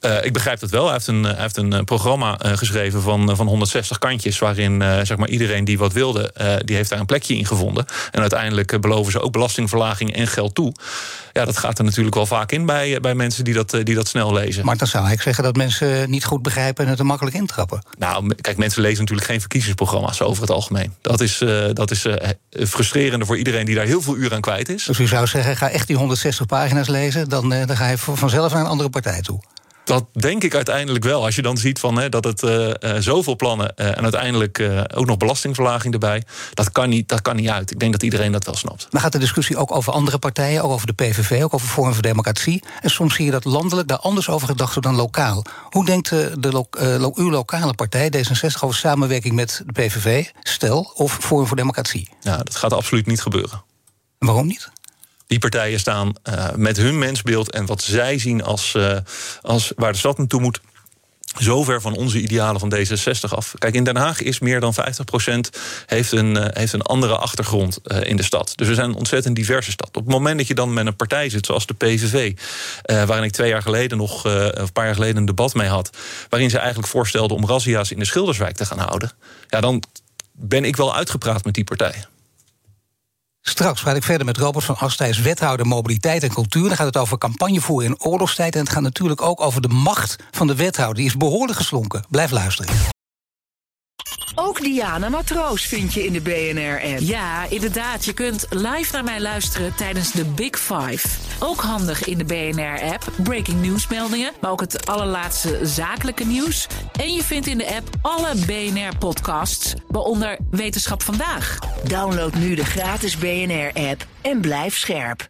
[0.00, 0.84] Uh, ik begrijp dat wel.
[0.84, 4.38] Hij heeft een, hij heeft een programma uh, geschreven van, van 160 kantjes.
[4.38, 6.32] Waarin zeg maar iedereen die wat wilde,
[6.64, 7.86] die heeft daar een plekje in gevonden.
[8.10, 10.72] En uiteindelijk beloven ze ook belastingverlaging en geld toe.
[11.32, 14.08] Ja, dat gaat er natuurlijk wel vaak in bij, bij mensen die dat, die dat
[14.08, 14.64] snel lezen.
[14.64, 17.82] Maar dan zou ik zeggen dat mensen niet goed begrijpen en het er makkelijk intrappen.
[17.98, 20.94] Nou, kijk, mensen lezen natuurlijk geen verkiezingsprogramma's over het algemeen.
[21.00, 22.06] Dat is, dat is
[22.50, 24.84] frustrerende voor iedereen die daar heel veel uur aan kwijt is.
[24.84, 28.52] Dus u zou zeggen, ga echt die 160 pagina's lezen, dan, dan ga je vanzelf
[28.52, 29.40] naar een andere partij toe.
[29.88, 31.24] Dat denk ik uiteindelijk wel.
[31.24, 34.80] Als je dan ziet van, hè, dat het uh, zoveel plannen uh, en uiteindelijk uh,
[34.94, 36.22] ook nog belastingverlaging erbij.
[36.54, 37.70] Dat kan, niet, dat kan niet uit.
[37.70, 38.86] Ik denk dat iedereen dat wel snapt.
[38.90, 41.92] Maar gaat de discussie ook over andere partijen, ook over de PVV, ook over Forum
[41.92, 42.62] voor Democratie?
[42.80, 45.44] En soms zie je dat landelijk daar anders over gedacht wordt dan lokaal.
[45.70, 46.66] Hoe denkt de,
[46.98, 52.08] lo uw lokale partij, D66, over samenwerking met de PVV, stel, of Forum voor Democratie?
[52.20, 53.62] Ja, dat gaat absoluut niet gebeuren.
[54.18, 54.70] Waarom niet?
[55.28, 58.96] Die partijen staan uh, met hun mensbeeld en wat zij zien als, uh,
[59.42, 60.60] als waar de stad naartoe moet
[61.38, 63.54] zo ver van onze idealen van D66 af.
[63.58, 64.76] Kijk, in Den Haag is meer dan 50%
[65.86, 68.52] heeft een, uh, heeft een andere achtergrond in de stad.
[68.54, 69.88] Dus we zijn een ontzettend diverse stad.
[69.88, 72.32] Op het moment dat je dan met een partij zit zoals de PVV...
[72.82, 75.96] Waarin ik twee jaar geleden nog, een paar jaar geleden een debat mee had...
[76.28, 79.12] waarin ze eigenlijk voorstelden om razzia's in de Schilderswijk te gaan houden...
[79.48, 79.82] ja, dan
[80.32, 82.04] ben ik wel uitgepraat met die partij.
[83.48, 86.68] Straks praat ik verder met Robert van Astijs, wethouder mobiliteit en cultuur.
[86.68, 88.54] Dan gaat het over campagnevoeren in oorlogstijd.
[88.54, 90.96] En het gaat natuurlijk ook over de macht van de wethouder.
[90.96, 92.04] Die is behoorlijk geslonken.
[92.08, 92.74] Blijf luisteren.
[94.34, 96.98] Ook Diana Matroos vind je in de BNR-app.
[96.98, 98.04] Ja, inderdaad.
[98.04, 101.08] Je kunt live naar mij luisteren tijdens de Big Five.
[101.38, 103.12] Ook handig in de BNR-app.
[103.22, 106.66] Breaking nieuwsmeldingen, maar ook het allerlaatste zakelijke nieuws.
[107.00, 111.58] En je vindt in de app alle BNR-podcasts, waaronder Wetenschap Vandaag.
[111.84, 115.28] Download nu de gratis BNR-app en blijf scherp.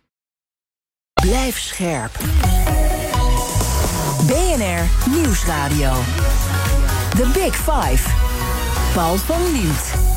[1.13, 2.19] Blijf scherp.
[4.27, 5.93] BNR Nieuwsradio.
[7.17, 8.09] The Big Five.
[8.95, 10.08] Paul van Liemt.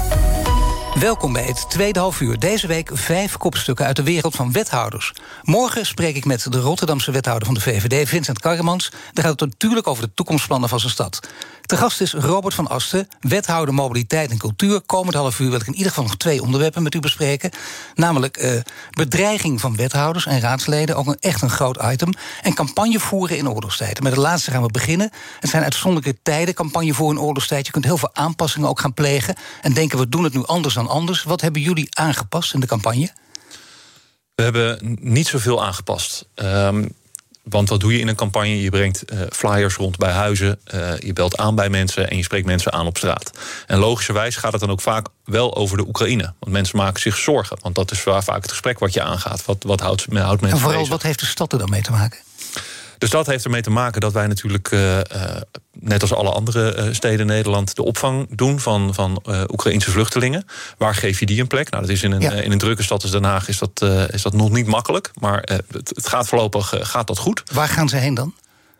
[0.99, 2.39] Welkom bij het tweede half uur.
[2.39, 5.13] Deze week vijf kopstukken uit de wereld van wethouders.
[5.43, 8.89] Morgen spreek ik met de Rotterdamse wethouder van de VVD, Vincent Karremans.
[9.13, 11.19] Daar gaat het natuurlijk over de toekomstplannen van zijn stad.
[11.71, 14.81] De gast is Robert van Asten, wethouder mobiliteit en cultuur.
[14.81, 17.51] Komend half uur wil ik in ieder geval nog twee onderwerpen met u bespreken.
[17.95, 22.13] Namelijk uh, bedreiging van wethouders en raadsleden, ook echt een groot item.
[22.41, 24.03] En campagne voeren in oorlogstijden.
[24.03, 25.11] Met het laatste gaan we beginnen.
[25.39, 27.65] Het zijn uitzonderlijke tijden, campagne voeren in oorlogstijd.
[27.65, 29.35] Je kunt heel veel aanpassingen ook gaan plegen.
[29.61, 31.23] En denken, we doen het nu anders dan anders.
[31.23, 33.09] Wat hebben jullie aangepast in de campagne?
[34.35, 36.25] We hebben niet zoveel aangepast.
[36.35, 36.93] Um,
[37.43, 38.61] want wat doe je in een campagne?
[38.61, 42.23] Je brengt uh, flyers rond bij huizen, uh, je belt aan bij mensen en je
[42.23, 43.31] spreekt mensen aan op straat.
[43.67, 46.33] En logischerwijs gaat het dan ook vaak wel over de Oekraïne.
[46.39, 47.57] Want mensen maken zich zorgen.
[47.61, 49.45] Want dat is vaak het gesprek wat je aangaat.
[49.45, 51.91] Wat, wat houdt, houdt mensen En vooral, wat heeft de stad er dan mee te
[51.91, 52.19] maken?
[53.01, 54.97] Dus dat heeft ermee te maken dat wij natuurlijk, uh,
[55.79, 60.45] net als alle andere uh, steden in Nederland, de opvang doen van, van Oekraïnse vluchtelingen.
[60.77, 61.69] Waar geef je die een plek?
[61.69, 64.21] Nou, dat is in een, in een drukke stad als Den Haag is dat, is
[64.21, 65.11] dat nog niet makkelijk.
[65.19, 67.43] Maar het, het, gaat voorlopig gaat dat goed.
[67.51, 68.33] Waar gaan ze heen dan?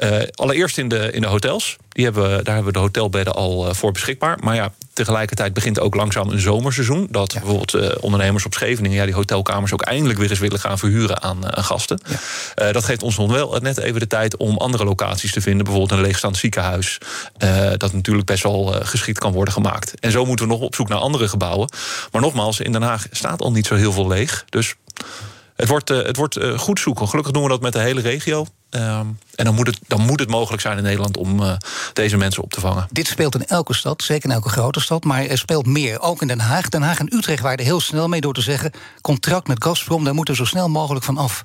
[0.04, 1.78] Uh, allereerst in de, in de hotels.
[1.90, 4.38] Die hebben, daar hebben we de hotelbedden al uh, voor beschikbaar.
[4.40, 7.08] Maar ja, tegelijkertijd begint ook langzaam een zomerseizoen.
[7.10, 7.40] Dat ja.
[7.40, 8.98] bijvoorbeeld uh, ondernemers op Scheveningen...
[8.98, 12.00] Ja, die hotelkamers ook eindelijk weer eens willen gaan verhuren aan, aan gasten.
[12.56, 12.72] Ja.
[12.72, 15.64] dat geeft ons nog wel net even de tijd om andere locaties te vinden.
[15.64, 16.98] Bijvoorbeeld een leegstaand ziekenhuis.
[17.78, 19.94] dat natuurlijk best wel geschikt kan worden gemaakt.
[20.00, 21.70] En zo moeten we nog op zoek naar andere gebouwen.
[22.12, 24.46] Maar nogmaals, in Den Haag staat al niet zo heel veel leeg.
[24.50, 24.76] Dus...
[25.62, 27.08] Het wordt, het wordt goed zoeken.
[27.08, 28.46] Gelukkig doen we dat met de hele regio.
[28.70, 31.54] Um, en dan moet, het, dan moet het mogelijk zijn in Nederland om uh,
[31.94, 32.88] deze mensen op te vangen.
[32.92, 35.04] Dit speelt in elke stad, zeker in elke grote stad.
[35.04, 36.70] Maar er speelt meer, ook in Den Haag.
[36.70, 38.72] Den Haag en Utrecht waren er heel snel mee door te zeggen...
[39.02, 41.44] contract met Gazprom, daar moeten we zo snel mogelijk van af.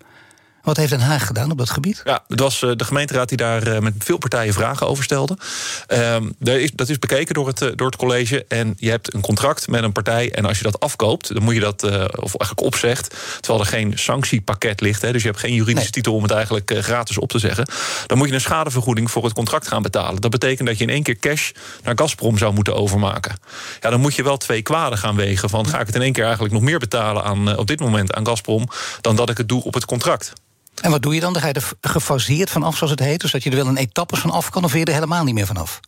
[0.67, 2.01] Wat heeft Den Haag gedaan op dat gebied?
[2.05, 5.39] Ja, het was eh, de gemeenteraad die daar eh, met veel partijen vragen over stelde.
[5.87, 6.31] Ehm,
[6.75, 8.45] dat is bekeken door het, door het college.
[8.49, 10.33] En je hebt een contract met een partij.
[10.33, 13.15] En als je dat afkoopt, dan moet je dat, of eigenlijk opzegt.
[13.41, 15.03] Terwijl er geen sanctiepakket ligt.
[15.03, 15.91] Hè, dus je hebt geen juridische nee.
[15.91, 17.69] titel om het eigenlijk gratis op te zeggen.
[18.07, 20.21] Dan moet je een schadevergoeding voor het contract gaan betalen.
[20.21, 21.51] Dat betekent dat je in één keer cash
[21.83, 23.37] naar Gazprom zou moeten overmaken.
[23.81, 25.51] Ja, dan moet je wel twee kwaden gaan wegen.
[25.51, 28.15] Van ga ik het in één keer eigenlijk nog meer betalen aan, op dit moment
[28.15, 28.69] aan Gazprom.
[29.01, 30.33] dan dat ik het doe op het contract.
[30.83, 31.33] En wat doe je dan?
[31.33, 33.21] Dan ga je er gefaseerd vanaf, zoals het heet.
[33.21, 35.25] Dus dat je er wel een etappe van af kan, of wil je er helemaal
[35.25, 35.81] niet meer vanaf?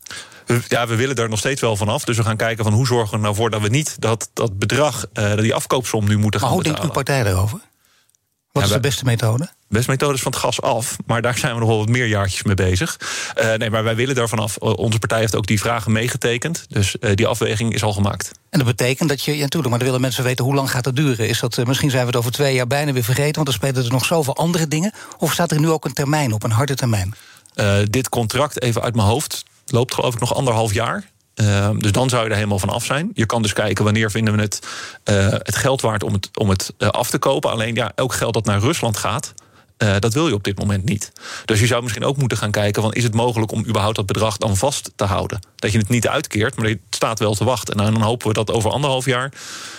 [0.68, 2.04] Ja, we willen er nog steeds wel vanaf.
[2.04, 4.58] Dus we gaan kijken van hoe zorgen we nou voor dat we niet dat, dat
[4.58, 6.80] bedrag, uh, die afkoopsom nu moeten maar gaan betalen.
[6.80, 7.60] Maar hoe denkt uw partij daarover?
[8.52, 9.48] Wat is de beste methode?
[9.68, 10.96] Beste methode is van het gas af.
[11.06, 13.00] Maar daar zijn we nog wel wat meer jaartjes mee bezig.
[13.40, 14.56] Uh, nee, maar wij willen daar vanaf.
[14.56, 16.64] Onze partij heeft ook die vragen meegetekend.
[16.68, 18.30] Dus uh, die afweging is al gemaakt.
[18.50, 20.84] En dat betekent dat je, ja, natuurlijk, maar dan willen mensen weten hoe lang gaat
[20.84, 21.28] dat duren.
[21.28, 23.54] Is dat, uh, misschien zijn we het over twee jaar bijna weer vergeten, want er
[23.54, 24.92] spelen er nog zoveel andere dingen.
[25.18, 27.14] Of staat er nu ook een termijn op, een harde termijn?
[27.90, 31.04] dit contract, even uit mijn hoofd, loopt geloof ik nog anderhalf jaar.
[31.40, 33.10] Uh, dus dan zou je er helemaal van af zijn.
[33.14, 34.66] Je kan dus kijken wanneer vinden we het,
[35.04, 37.50] uh, het geld waard om het, om het uh, af te kopen.
[37.50, 39.34] Alleen ja, elk geld dat naar Rusland gaat.
[39.78, 41.12] Uh, dat wil je op dit moment niet.
[41.44, 44.06] Dus je zou misschien ook moeten gaan kijken: van, is het mogelijk om überhaupt dat
[44.06, 45.40] bedrag dan vast te houden?
[45.56, 47.74] Dat je het niet uitkeert, maar het staat wel te wachten.
[47.74, 49.32] En dan hopen we dat over anderhalf jaar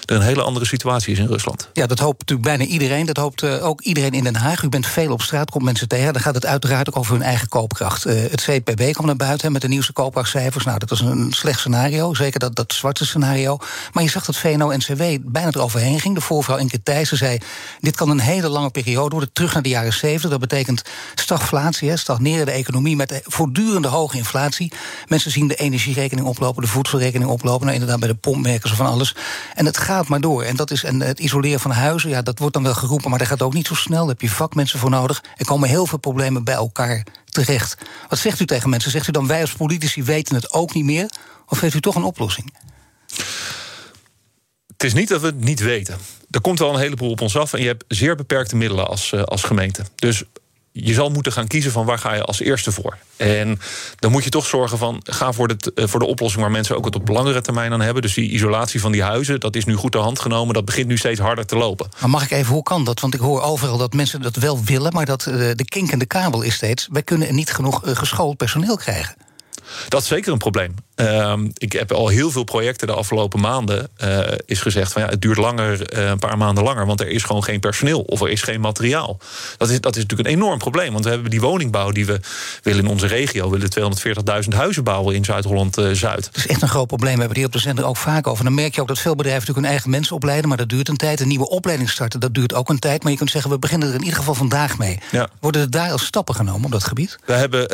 [0.09, 1.69] er een hele andere situatie is in Rusland.
[1.73, 3.05] Ja, dat hoopt natuurlijk bijna iedereen.
[3.05, 4.63] Dat hoopt uh, ook iedereen in Den Haag.
[4.63, 6.13] U bent veel op straat, komt mensen tegen.
[6.13, 8.07] Dan gaat het uiteraard ook over hun eigen koopkracht.
[8.07, 10.65] Uh, het CPB komt naar buiten met de nieuwste koopkrachtcijfers.
[10.65, 12.13] Nou, dat was een slecht scenario.
[12.13, 13.57] Zeker dat, dat zwarte scenario.
[13.93, 16.15] Maar je zag dat VNO-NCW bijna eroverheen ging.
[16.15, 17.37] De voorvrouw Inke Thijssen zei...
[17.79, 20.29] dit kan een hele lange periode worden, terug naar de jaren 70.
[20.29, 20.81] Dat betekent
[21.15, 22.95] stagflatie, stagnerende economie...
[22.95, 24.71] met voortdurende hoge inflatie.
[25.07, 27.61] Mensen zien de energierekening oplopen, de voedselrekening oplopen.
[27.61, 29.15] Nou, inderdaad, bij de pomp merken ze van alles.
[29.53, 30.43] En het gaat maar door.
[30.43, 33.09] En, dat is, en het isoleren van huizen, ja, dat wordt dan wel geroepen...
[33.09, 33.99] maar dat gaat ook niet zo snel.
[33.99, 35.23] Daar heb je vakmensen voor nodig.
[35.35, 37.77] Er komen heel veel problemen bij elkaar terecht.
[38.09, 38.91] Wat zegt u tegen mensen?
[38.91, 41.09] Zegt u dan wij als politici weten het ook niet meer?
[41.47, 42.53] Of heeft u toch een oplossing?
[44.79, 45.97] Het is niet dat we het niet weten.
[46.31, 49.11] Er komt wel een heleboel op ons af en je hebt zeer beperkte middelen als,
[49.11, 49.83] uh, als gemeente.
[49.95, 50.23] Dus
[50.71, 52.97] je zal moeten gaan kiezen van waar ga je als eerste voor.
[53.17, 53.59] En
[53.95, 56.75] dan moet je toch zorgen van, ga voor de, eh, voor de oplossing waar mensen
[56.75, 58.01] ook het op langere termijn aan hebben.
[58.01, 60.53] Dus die isolatie van die huizen, dat is nu goed ter hand genomen.
[60.53, 61.89] Dat begint nu steeds harder te lopen.
[61.99, 62.99] Maar mag ik even, hoe kan dat?
[62.99, 66.41] Want ik hoor overal dat mensen dat wel willen, maar dat de in de kabel
[66.41, 66.87] is steeds.
[66.91, 69.15] Wij kunnen niet genoeg geschoold personeel krijgen.
[69.87, 70.75] Dat is zeker een probleem.
[70.99, 75.07] Ehm, ik heb al heel veel projecten de afgelopen maanden uh, is gezegd van ja,
[75.07, 78.21] het duurt langer, uh, een paar maanden langer, want er is gewoon geen personeel of
[78.21, 79.19] er is geen materiaal.
[79.57, 82.19] Dat is, dat is natuurlijk een enorm probleem, want we hebben die woningbouw die we
[82.63, 86.25] willen in onze regio, we willen 240.000 huizen bouwen in Zuid-Holland-Zuid.
[86.25, 87.13] dat is echt een groot probleem.
[87.13, 88.43] We hebben hier op de zender ook vaak over.
[88.43, 90.87] Dan merk je ook dat veel bedrijven natuurlijk hun eigen mensen opleiden, maar dat duurt
[90.87, 91.19] een tijd.
[91.19, 93.03] Een nieuwe opleiding starten, dat duurt ook een tijd.
[93.03, 94.99] Maar je kunt zeggen, we beginnen er in ieder geval vandaag mee.
[95.11, 95.29] Ja.
[95.39, 97.17] Worden er daar al stappen genomen op dat gebied?
[97.25, 97.67] We hebben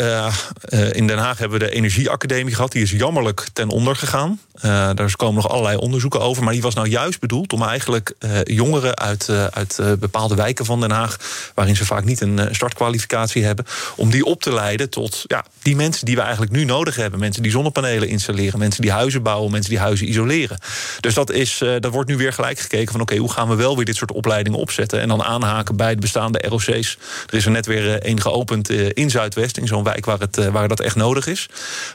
[0.95, 2.71] in Den Haag hebben we de Energieacademie gehad.
[2.71, 4.39] Die is jammerlijk ten onder gegaan.
[4.57, 4.61] Uh,
[4.93, 6.43] daar komen nog allerlei onderzoeken over.
[6.43, 10.65] Maar die was nou juist bedoeld om eigenlijk uh, jongeren uit, uh, uit bepaalde wijken
[10.65, 11.17] van Den Haag,
[11.53, 15.75] waarin ze vaak niet een startkwalificatie hebben, om die op te leiden tot ja, die
[15.75, 17.19] mensen die we eigenlijk nu nodig hebben.
[17.19, 20.57] Mensen die zonnepanelen installeren, mensen die huizen bouwen, mensen die huizen isoleren.
[20.99, 23.75] Dus dat, is, dat wordt nu weer gelijk gekeken van oké, hoe gaan we wel
[23.75, 26.97] weer dit soort opleidingen opzetten en dan aanhaken bij de bestaande ROC's.
[27.27, 30.67] Er is er net weer een geopend in Zuidwest, in zo'n wijk waar, het, waar
[30.67, 31.47] dat echt nodig is.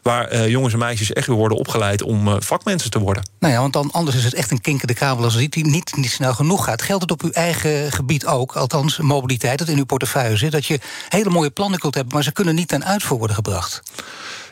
[0.03, 3.29] Waar jongens en meisjes echt weer worden opgeleid om uh, vakmensen te worden.
[3.39, 6.11] Nou ja, want dan anders is het echt een kinkende kabel als het niet, niet
[6.11, 6.83] snel genoeg gaat.
[6.83, 10.67] Geldt het op uw eigen gebied ook, althans mobiliteit, dat in uw portefeuille zit, dat
[10.67, 13.83] je hele mooie plannen kunt hebben, maar ze kunnen niet ten uitvoer worden gebracht?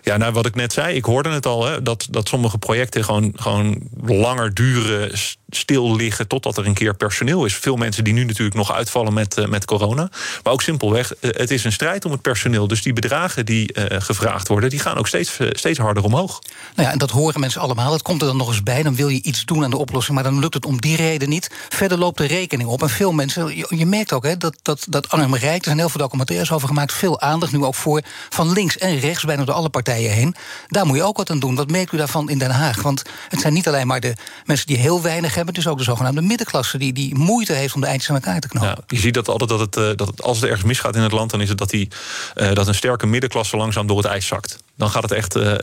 [0.02, 3.04] Ja, nou wat ik net zei, ik hoorde het al, hè, dat, dat sommige projecten
[3.04, 5.18] gewoon, gewoon langer duren,
[5.50, 7.54] stil liggen totdat er een keer personeel is.
[7.54, 10.10] Veel mensen die nu natuurlijk nog uitvallen met, uh, met corona.
[10.42, 12.68] Maar ook simpelweg, uh, het is een strijd om het personeel.
[12.68, 16.42] Dus die bedragen die uh, gevraagd worden, die gaan ook steeds, steeds harder omhoog.
[16.74, 17.90] Nou ja, en dat horen mensen allemaal.
[17.90, 18.82] Dat komt er dan nog eens bij.
[18.82, 21.28] Dan wil je iets doen aan de oplossing, maar dan lukt het om die reden
[21.28, 21.50] niet.
[21.68, 22.82] Verder loopt de rekening op.
[22.82, 25.88] En veel mensen, je, merkt ook hè, dat, dat, dat Anne Rijk, er zijn heel
[25.88, 29.54] veel documentaires over gemaakt, veel aandacht nu ook voor van links en rechts, bijna door
[29.54, 30.34] alle partijen heen.
[30.68, 31.54] Daar moet je ook wat aan doen.
[31.54, 32.82] Wat merkt u daarvan in Den Haag?
[32.82, 35.84] Want het zijn niet alleen maar de mensen die heel weinig hebben, is ook de
[35.84, 38.68] zogenaamde middenklasse die, die moeite heeft om de eindjes aan elkaar te knopen.
[38.68, 41.12] Ja, je ziet dat altijd dat het, eh, dat als het ergens misgaat in het
[41.12, 41.88] land, dan is het dat, die,
[42.36, 45.54] uh, dat een sterke middenklasse langzaam door het ijs zakt dan gaat het echt, uh,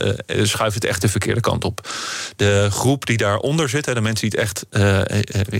[0.42, 1.88] schuift het echt de verkeerde kant op.
[2.36, 5.00] De groep die daaronder zit, de mensen die het echt uh,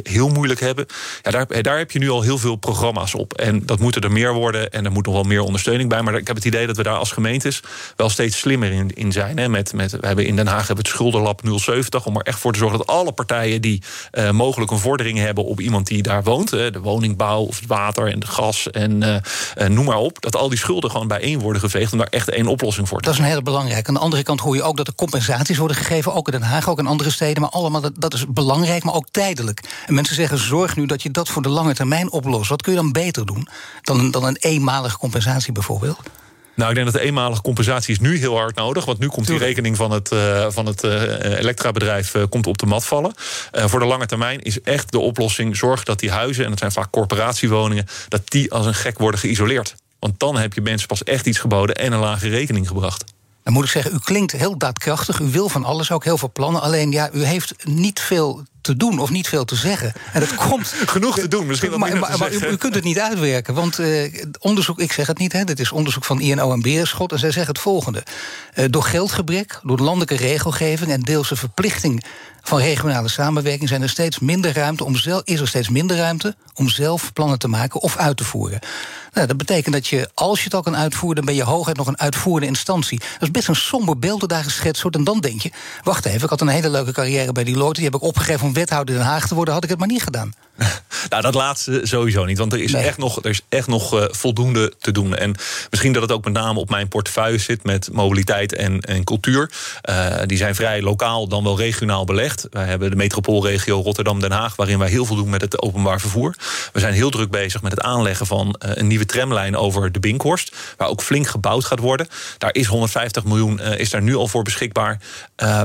[0.03, 0.87] heel moeilijk hebben,
[1.23, 3.33] ja, daar, daar heb je nu al heel veel programma's op.
[3.33, 6.03] En dat moeten er meer worden en er moet nog wel meer ondersteuning bij.
[6.03, 7.61] Maar ik heb het idee dat we daar als gemeentes
[7.97, 9.39] wel steeds slimmer in, in zijn.
[9.39, 9.49] Hè.
[9.49, 12.53] Met, met, we hebben in Den Haag hebben het schulderlab 070 om er echt voor
[12.53, 16.23] te zorgen dat alle partijen die uh, mogelijk een vordering hebben op iemand die daar
[16.23, 19.23] woont, hè, de woningbouw of het water en de gas en
[19.69, 22.47] noem maar op, dat al die schulden gewoon bijeen worden geveegd om daar echt één
[22.47, 23.89] oplossing voor te Dat is een hele belangrijk.
[23.89, 26.49] Aan de andere kant hoor je ook dat er compensaties worden gegeven, ook in Den
[26.49, 27.43] Haag, ook in andere steden.
[27.43, 29.61] Maar allemaal, dat, dat is belangrijk, maar ook tijdelijk.
[29.87, 32.49] En mensen zeggen, zorg nu dat je dat voor de lange termijn oplost.
[32.49, 33.49] Wat kun je dan beter doen
[33.83, 35.99] dan, dan een eenmalige compensatie bijvoorbeeld?
[36.57, 38.85] Nou, ik denk dat de eenmalige compensatie is nu heel hard nodig.
[38.85, 40.93] Want nu komt die rekening van het, uh, van het uh,
[41.39, 43.13] elektrabedrijf uh, komt op de mat vallen.
[43.53, 45.57] voor de lange termijn is echt de oplossing...
[45.57, 47.87] zorg dat die huizen, en dat zijn vaak corporatiewoningen...
[48.09, 49.75] dat die als een gek worden geïsoleerd.
[49.99, 53.05] Want dan heb je mensen pas echt iets geboden en een lage rekening gebracht.
[53.47, 55.21] Dan moet ik zeggen, u klinkt heel daadkrachtig.
[55.21, 56.63] U wil van alles, ook heel veel plannen.
[56.63, 59.93] Alleen ja, u heeft niet veel te doen of niet veel te zeggen.
[60.13, 60.75] En dat komt.
[60.87, 63.55] Genoeg te doen, misschien wel maar, maar, maar u, u, kunt het niet uitwerken.
[63.55, 67.13] Want uh, onderzoek, ik zeg het niet, hè, dit is onderzoek van INO en Beerschot.
[67.13, 68.03] En zij zeggen het volgende:
[68.55, 72.05] uh, door geldgebrek, door landelijke regelgeving en deelse verplichting
[72.49, 76.37] van regionale samenwerking zijn er steeds minder ruimte om zelf, is er steeds minder ruimte
[76.55, 78.59] om zelf plannen te maken of uit te voeren.
[79.13, 81.77] Nou, dat betekent dat je, als je het al kan uitvoeren, dan ben je hooguit
[81.77, 82.99] nog een uitvoerende instantie.
[82.99, 84.97] Dat is best een somber beeld dat daar geschetst wordt.
[84.97, 85.51] En dan denk je,
[85.83, 88.47] wacht even, ik had een hele leuke carrière bij die Lotte, die heb ik opgegeven
[88.47, 90.33] om wethouder in Den Haag te worden, had ik het maar niet gedaan.
[91.09, 92.39] nou, dat laatste sowieso niet.
[92.39, 95.17] Want er is echt nog, er is echt nog uh, voldoende te doen.
[95.17, 95.35] En
[95.71, 99.51] misschien dat het ook met name op mijn portefeuille zit met mobiliteit en, en cultuur.
[99.91, 102.47] Uh, die zijn vrij lokaal, dan wel regionaal belegd.
[102.51, 106.35] Wij hebben de metropoolregio Rotterdam-Den Haag, waarin wij heel veel doen met het openbaar vervoer.
[106.73, 110.01] We zijn heel druk bezig met het aanleggen van uh, een nieuwe tramlijn over de
[110.01, 110.57] Binkhorst.
[110.77, 112.09] Waar ook flink gebouwd gaat worden.
[112.39, 114.99] Daar is 150 miljoen is daar nu al voor beschikbaar.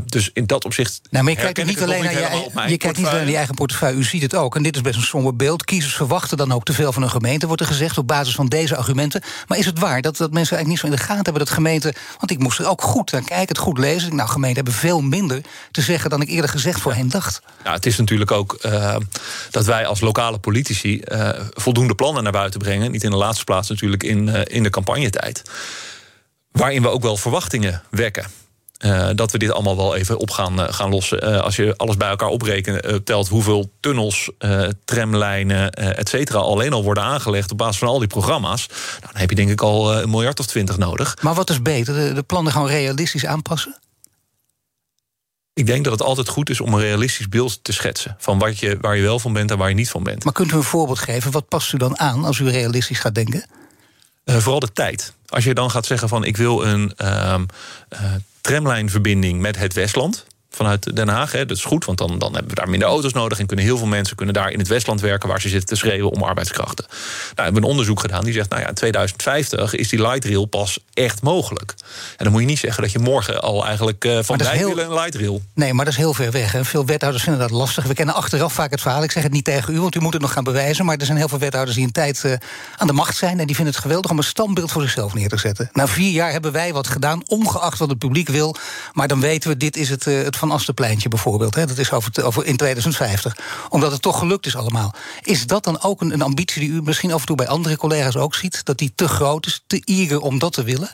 [0.06, 1.02] dus in dat opzicht.
[1.10, 3.56] Nou, maar je kijkt niet alleen naar je, je kijkt niet alleen naar je eigen
[3.56, 3.98] portefeuille.
[3.98, 4.56] U ziet het ook.
[4.56, 5.64] En dit is best een somber beeld.
[5.64, 8.48] Kiezers verwachten dan ook te veel van een gemeente, wordt er gezegd, op basis van
[8.48, 9.22] deze argumenten.
[9.48, 11.54] Maar is het waar dat, dat mensen eigenlijk niet zo in de gaten hebben dat
[11.54, 11.94] gemeenten.
[12.18, 14.16] Want ik moest er ook goed naar kijken, het goed lezen.
[14.16, 17.42] Nou, gemeenten hebben veel minder te zeggen dan ik eerder gezegd voorheen dacht.
[17.64, 18.96] Ja, het is natuurlijk ook uh,
[19.52, 22.92] dat wij als lokale politici uh, voldoende plannen naar buiten brengen.
[22.92, 25.42] Niet in de laatste plaats natuurlijk in, uh, in de campagnetijd.
[26.52, 28.26] Waarin we ook wel verwachtingen wekken.
[29.16, 31.44] Dat we dit allemaal wel even op gaan, gaan lossen.
[31.44, 34.32] als je alles bij elkaar oprekent, telt hoeveel tunnels,
[34.86, 38.68] tramlijnen, et cetera, alleen al worden aangelegd op basis van al die programma's.
[38.68, 41.18] Nou, dan heb je denk ik al een miljard of twintig nodig.
[41.22, 41.94] Maar wat is beter?
[41.94, 43.80] De, de plannen gewoon realistisch aanpassen?
[45.54, 48.16] Ik denk dat het altijd goed is om een realistisch beeld te schetsen.
[48.20, 50.24] Van wat je, waar je wel van bent en waar je niet van bent.
[50.24, 51.32] Maar kunt u een voorbeeld geven?
[51.32, 53.46] Wat past u dan aan als u realistisch gaat denken?
[54.26, 55.14] Vooral de tijd.
[55.28, 57.36] Als je dan gaat zeggen van ik wil een uh,
[58.42, 61.32] tramlijnverbinding met het Westland vanuit Den Haag.
[61.32, 61.46] Hè.
[61.46, 63.40] Dat is goed, want dan, dan hebben we daar minder auto's nodig...
[63.40, 65.30] en kunnen heel veel mensen kunnen daar in het Westland werken...
[65.30, 66.86] waar ze zitten te schreeuwen om arbeidskrachten.
[66.88, 66.98] Nou,
[67.36, 68.50] we hebben een onderzoek gedaan die zegt...
[68.50, 71.74] nou ja, in 2050 is die light rail pas echt mogelijk.
[72.18, 74.80] En dan moet je niet zeggen dat je morgen al eigenlijk uh, van bij heel...
[74.80, 75.42] een light rail.
[75.54, 76.54] Nee, maar dat is heel ver weg.
[76.54, 77.86] En veel wethouders vinden dat lastig.
[77.86, 79.04] We kennen achteraf vaak het verhaal.
[79.04, 80.86] Ik zeg het niet tegen u, want u moet het nog gaan bewijzen...
[80.86, 82.34] maar er zijn heel veel wethouders die een tijd uh,
[82.78, 83.40] aan de macht zijn...
[83.40, 85.70] en die vinden het geweldig om een standbeeld voor zichzelf neer te zetten.
[85.74, 88.56] Na vier jaar hebben wij wat gedaan, ongeacht wat het publiek wil...
[88.94, 91.56] maar dan weten we, dit is het, uh, het Van Asten pleintje bijvoorbeeld.
[91.56, 93.38] Hè, dat is over, over in 2050.
[93.70, 94.94] Omdat het toch gelukt is allemaal.
[95.22, 97.78] Is dat dan ook een, een ambitie die u misschien af en toe bij andere
[97.78, 98.66] collega's ook ziet?
[98.66, 100.92] Dat die te groot is, te eager om dat te willen?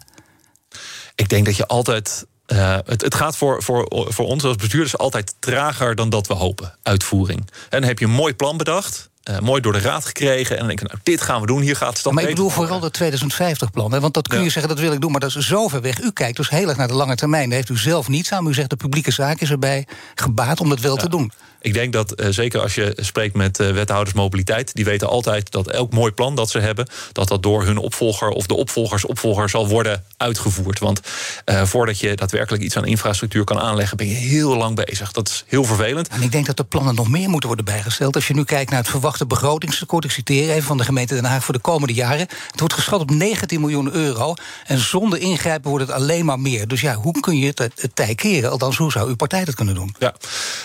[1.16, 4.98] Ik denk dat je altijd uh, het, het, gaat voor, voor, voor ons als bestuurders
[4.98, 7.40] altijd trager dan dat we hopen, uitvoering.
[7.40, 9.10] En dan heb je een mooi plan bedacht.
[9.30, 10.52] Uh, mooi door de raad gekregen.
[10.52, 12.50] En dan denk ik, nou, dit gaan we doen, hier gaat het Maar ik bedoel
[12.50, 14.00] vooral dat 2050-plan.
[14.00, 16.02] Want dat kun je zeggen, dat wil ik doen, maar dat is zo ver weg.
[16.02, 17.50] U kijkt dus heel erg naar de lange termijn.
[17.50, 18.48] Daar heeft u zelf niets aan.
[18.48, 21.32] U zegt, de publieke zaak is erbij gebaat om dat wel te doen.
[21.62, 24.74] Ik denk dat, uh, zeker als je spreekt met uh, wethouders mobiliteit...
[24.74, 26.88] die weten altijd dat elk mooi plan dat ze hebben...
[27.12, 30.80] dat dat door hun opvolger of de opvolgers opvolger zal worden uitgevoerd.
[30.80, 31.02] Want
[31.46, 33.98] uh, voordat je daadwerkelijk iets aan infrastructuur kan aanleggen...
[33.98, 35.12] ben je heel lang bezig.
[35.12, 36.08] Dat is heel vervelend.
[36.08, 38.16] En ik denk dat de plannen nog meer moeten worden bijgesteld.
[38.16, 40.04] Als je nu kijkt naar het verwachte begrotingstekort...
[40.04, 42.28] ik citeer even van de gemeente Den Haag voor de komende jaren...
[42.52, 44.34] het wordt geschat op 19 miljoen euro...
[44.66, 46.68] en zonder ingrijpen wordt het alleen maar meer.
[46.68, 48.52] Dus ja, hoe kun je het, het tij keren?
[48.52, 49.96] Althans, hoe zou uw partij dat kunnen doen?
[50.00, 50.16] Ja,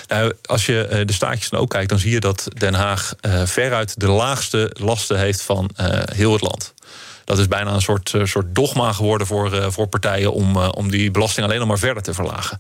[0.08, 3.14] nou, als je uh, de staatjes dan ook kijkt, dan zie je dat Den Haag
[3.26, 6.74] uh, veruit de laagste lasten heeft van uh, heel het land.
[7.24, 11.46] Dat is bijna een soort, soort dogma geworden voor, voor partijen om, om die belasting
[11.46, 12.58] alleen nog maar verder te verlagen.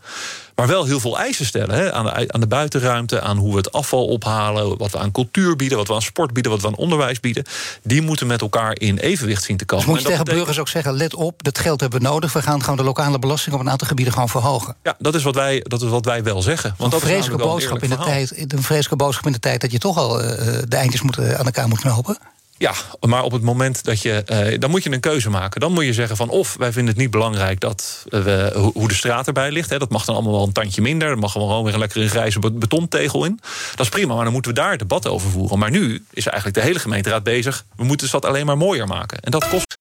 [0.54, 3.56] Maar wel heel veel eisen stellen hè, aan, de, aan de buitenruimte, aan hoe we
[3.56, 6.66] het afval ophalen, wat we aan cultuur bieden, wat we aan sport bieden, wat we
[6.66, 7.44] aan onderwijs bieden.
[7.82, 9.84] Die moeten met elkaar in evenwicht zien te komen.
[9.84, 10.46] Dus moet je tegen betekent...
[10.46, 12.32] burgers ook zeggen: let op, dat geld hebben we nodig.
[12.32, 14.76] We gaan gewoon de lokale belasting op een aantal gebieden gewoon verhogen.
[14.82, 16.74] Ja, dat is wat wij, dat is wat wij wel zeggen.
[16.78, 18.52] Want een vreselijke boodschap in de tijd.
[18.52, 20.28] Een vreselijke boodschap in de tijd dat je toch al uh,
[20.68, 22.18] de eindjes moet, aan elkaar moet knopen.
[22.62, 24.24] Ja, maar op het moment dat je.
[24.26, 25.60] Uh, dan moet je een keuze maken.
[25.60, 28.94] Dan moet je zeggen van of wij vinden het niet belangrijk dat we, hoe de
[28.94, 29.70] straat erbij ligt.
[29.70, 31.08] Hè, dat mag dan allemaal wel een tandje minder.
[31.08, 33.40] Dan mag gewoon weer een lekkere grijze betontegel in.
[33.70, 35.58] Dat is prima, maar dan moeten we daar debat over voeren.
[35.58, 37.64] Maar nu is eigenlijk de hele gemeenteraad bezig.
[37.76, 39.20] We moeten de stad alleen maar mooier maken.
[39.20, 39.80] En dat kost.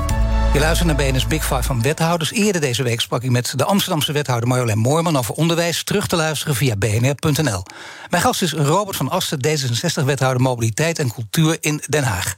[0.53, 2.31] Je luistert naar BNS Big Five van wethouders.
[2.31, 5.83] Eerder deze week sprak ik met de Amsterdamse wethouder Marjolein Moorman over onderwijs.
[5.83, 7.63] Terug te luisteren via bnr.nl.
[8.09, 12.35] Mijn gast is Robert van Asten, D66-wethouder mobiliteit en cultuur in Den Haag.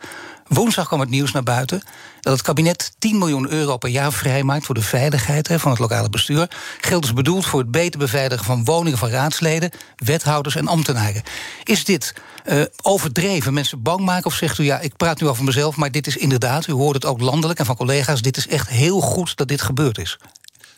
[0.47, 1.81] Woensdag kwam het nieuws naar buiten
[2.21, 6.09] dat het kabinet 10 miljoen euro per jaar vrijmaakt voor de veiligheid van het lokale
[6.09, 6.47] bestuur.
[6.81, 11.23] Geld is bedoeld voor het beter beveiligen van woningen van raadsleden, wethouders en ambtenaren.
[11.63, 12.13] Is dit
[12.45, 14.25] uh, overdreven, mensen bang maken?
[14.25, 16.95] Of zegt u ja, ik praat nu over mezelf, maar dit is inderdaad, u hoort
[16.95, 20.17] het ook landelijk en van collega's, dit is echt heel goed dat dit gebeurd is?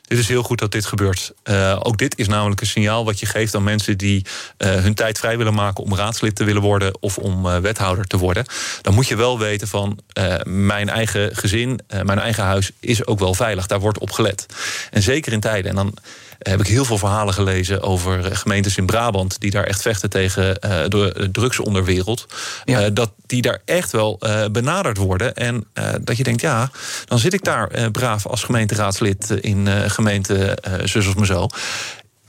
[0.07, 1.33] Dit is heel goed dat dit gebeurt.
[1.43, 4.25] Uh, ook dit is namelijk een signaal wat je geeft aan mensen die
[4.57, 8.05] uh, hun tijd vrij willen maken om raadslid te willen worden of om uh, wethouder
[8.05, 8.45] te worden.
[8.81, 9.99] Dan moet je wel weten van
[10.43, 13.67] mijn eigen gezin, mijn eigen huis is ook wel veilig.
[13.67, 14.45] Daar wordt op gelet.
[14.91, 15.69] En zeker in tijden.
[15.69, 15.93] En dan
[16.39, 20.47] heb ik heel veel verhalen gelezen over gemeentes in Brabant die daar echt vechten tegen
[20.47, 22.25] uh, de drugsonderwereld.
[22.65, 22.81] Ja.
[22.81, 25.35] Uh, dat die daar echt wel uh, benaderd worden.
[25.35, 25.67] En
[26.01, 26.69] dat je denkt, ja,
[27.05, 31.47] dan zit ik daar braaf als gemeenteraadslid in gemeente zus of me zo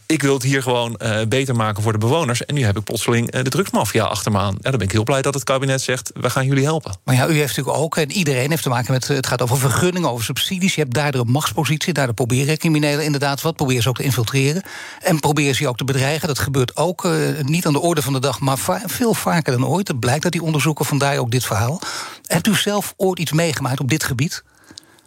[0.06, 2.44] ik wil het hier gewoon uh, beter maken voor de bewoners.
[2.44, 4.54] En nu heb ik plotseling uh, de drugsmafia achter me aan.
[4.60, 6.96] Ja, dan ben ik heel blij dat het kabinet zegt, we gaan jullie helpen.
[7.04, 9.08] Maar ja, u heeft natuurlijk ook, en iedereen heeft te maken met...
[9.08, 10.74] het gaat over vergunningen, over subsidies.
[10.74, 13.56] Je hebt daar de machtspositie, daar proberen criminelen inderdaad wat.
[13.56, 14.62] Proberen ze ook te infiltreren.
[15.02, 16.28] En proberen ze ook te bedreigen.
[16.28, 19.66] Dat gebeurt ook uh, niet aan de orde van de dag, maar veel vaker dan
[19.66, 19.88] ooit.
[19.88, 21.80] Het blijkt dat die onderzoeken, vandaar ook dit verhaal.
[22.26, 24.42] Hebt u zelf ooit iets meegemaakt op dit gebied?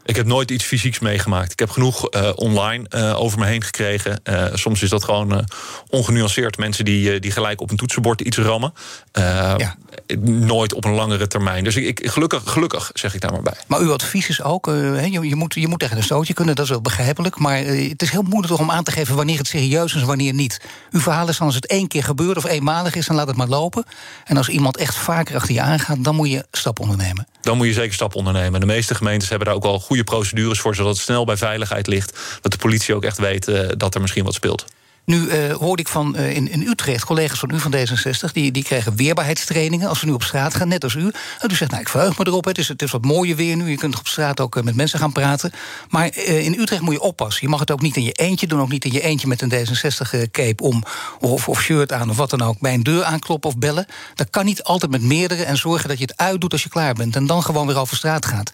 [0.09, 1.51] Ik heb nooit iets fysieks meegemaakt.
[1.51, 4.21] Ik heb genoeg uh, online uh, over me heen gekregen.
[4.23, 5.47] Uh, soms is dat gewoon
[5.89, 6.57] ongenuanceerd.
[6.57, 8.73] Mensen die, die gelijk op een toetsenbord iets rammen.
[9.11, 9.75] Ja.
[10.21, 11.63] Nooit op een langere termijn.
[11.63, 13.53] Dus ik, ik, gelukkig, gelukkig zeg ik daar maar bij.
[13.67, 16.65] Maar uw advies is ook: je, je, moet, je moet tegen een stootje kunnen, dat
[16.65, 17.37] is wel begrijpelijk.
[17.37, 20.33] Maar het is heel moeilijk om aan te geven wanneer het serieus is en wanneer
[20.33, 20.61] niet.
[20.91, 23.37] Uw verhaal is dan als het één keer gebeurt of eenmalig is, dan laat het
[23.37, 23.85] maar lopen.
[24.25, 27.27] En als iemand echt vaker achter je aangaat, dan moet je stap ondernemen.
[27.41, 28.59] Dan moet je zeker stap ondernemen.
[28.59, 31.87] De meeste gemeentes hebben daar ook al goede procedures voor, zodat het snel bij veiligheid
[31.87, 32.19] ligt.
[32.41, 34.65] Dat de politie ook echt weet uh, dat er misschien wat speelt.
[35.09, 38.51] Nu uh, hoorde ik van uh, in, in, Utrecht, collega's van u van D66, die,
[38.51, 41.11] die krijgen weerbaarheidstrainingen als ze nu op straat gaan, net als u.
[41.39, 43.55] En u zegt, nou, ik verheug me erop, het is, het is wat mooier weer
[43.55, 45.51] nu, je kunt op straat ook met mensen gaan praten.
[45.89, 47.41] Maar in Utrecht moet je oppassen.
[47.41, 49.41] Je mag het ook niet in je eentje doen, ook niet in je eentje met
[49.41, 50.83] een D66-cape om,
[51.19, 53.85] of, of shirt aan of wat dan ook, bij een deur aankloppen of bellen.
[54.15, 56.93] Dat kan niet altijd met meerdere en zorgen dat je het uitdoet als je klaar
[56.93, 58.51] bent en dan gewoon weer over straat gaat.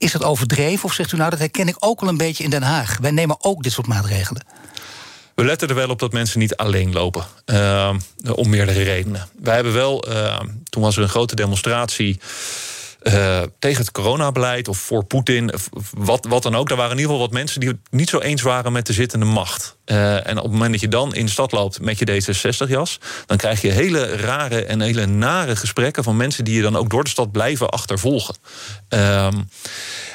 [0.00, 2.50] Is dat overdreven of zegt u nou dat herken ik ook al een beetje in
[2.50, 2.98] Den Haag?
[3.00, 4.44] Wij nemen ook dit soort maatregelen.
[5.34, 7.24] We letten er wel op dat mensen niet alleen lopen.
[7.46, 7.94] Uh,
[8.34, 9.28] om meerdere redenen.
[9.38, 12.20] Wij hebben wel, uh, toen was er een grote demonstratie.
[13.02, 15.52] Uh, tegen het coronabeleid of voor Poetin,
[15.90, 16.68] wat, wat dan ook.
[16.68, 18.92] Daar waren in ieder geval wat mensen die het niet zo eens waren met de
[18.92, 19.76] zittende macht.
[19.90, 22.98] Uh, en op het moment dat je dan in de stad loopt met je D66-jas,
[23.26, 26.90] dan krijg je hele rare en hele nare gesprekken van mensen die je dan ook
[26.90, 28.34] door de stad blijven achtervolgen.
[28.94, 29.28] Uh,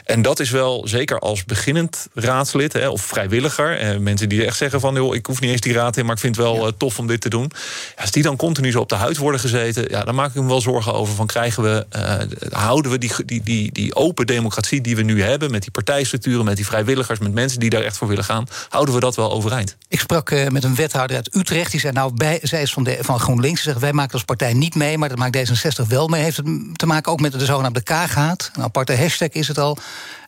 [0.05, 3.77] en dat is wel, zeker als beginnend raadslid hè, of vrijwilliger...
[3.77, 6.05] Eh, mensen die echt zeggen van, joh, ik hoef niet eens die raad in...
[6.05, 6.67] maar ik vind het wel ja.
[6.67, 7.51] Eh, tof om dit te doen.
[7.95, 9.85] Ja, als die dan continu zo op de huid worden gezeten...
[9.89, 11.85] Ja, dan maak ik me wel zorgen over van krijgen we...
[11.95, 15.51] Uh, houden we die, die, die, die open democratie die we nu hebben...
[15.51, 17.19] met die partijstructuren, met die vrijwilligers...
[17.19, 18.47] met mensen die daar echt voor willen gaan...
[18.69, 19.64] houden we dat wel overeind?
[19.87, 21.71] Ik sprak uh, met een wethouder uit Utrecht.
[21.71, 23.61] Die zei, nou, bij, zij is van, de, van GroenLinks.
[23.61, 24.97] Ze zegt, wij maken als partij niet mee...
[24.97, 26.23] maar dat maakt D66 wel mee.
[26.23, 28.51] Heeft het te maken ook met de zogenaamde K-gaat.
[28.53, 29.77] Een aparte hashtag is het al.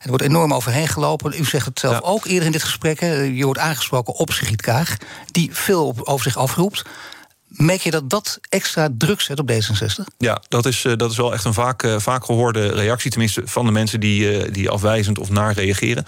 [0.00, 1.40] Er wordt enorm overheen gelopen.
[1.40, 3.00] U zegt het zelf ook eerder in dit gesprek.
[3.00, 4.96] Je wordt aangesproken op Sigrid Kaag,
[5.30, 6.82] die veel over zich afroept.
[7.48, 10.04] Merk je dat dat extra druk zet op D66?
[10.18, 13.10] Ja, dat is, eh, dat is wel echt een vaak, eh, vaak gehoorde reactie.
[13.10, 16.04] Tenminste, van de mensen die, eh, die afwijzend of naar reageren.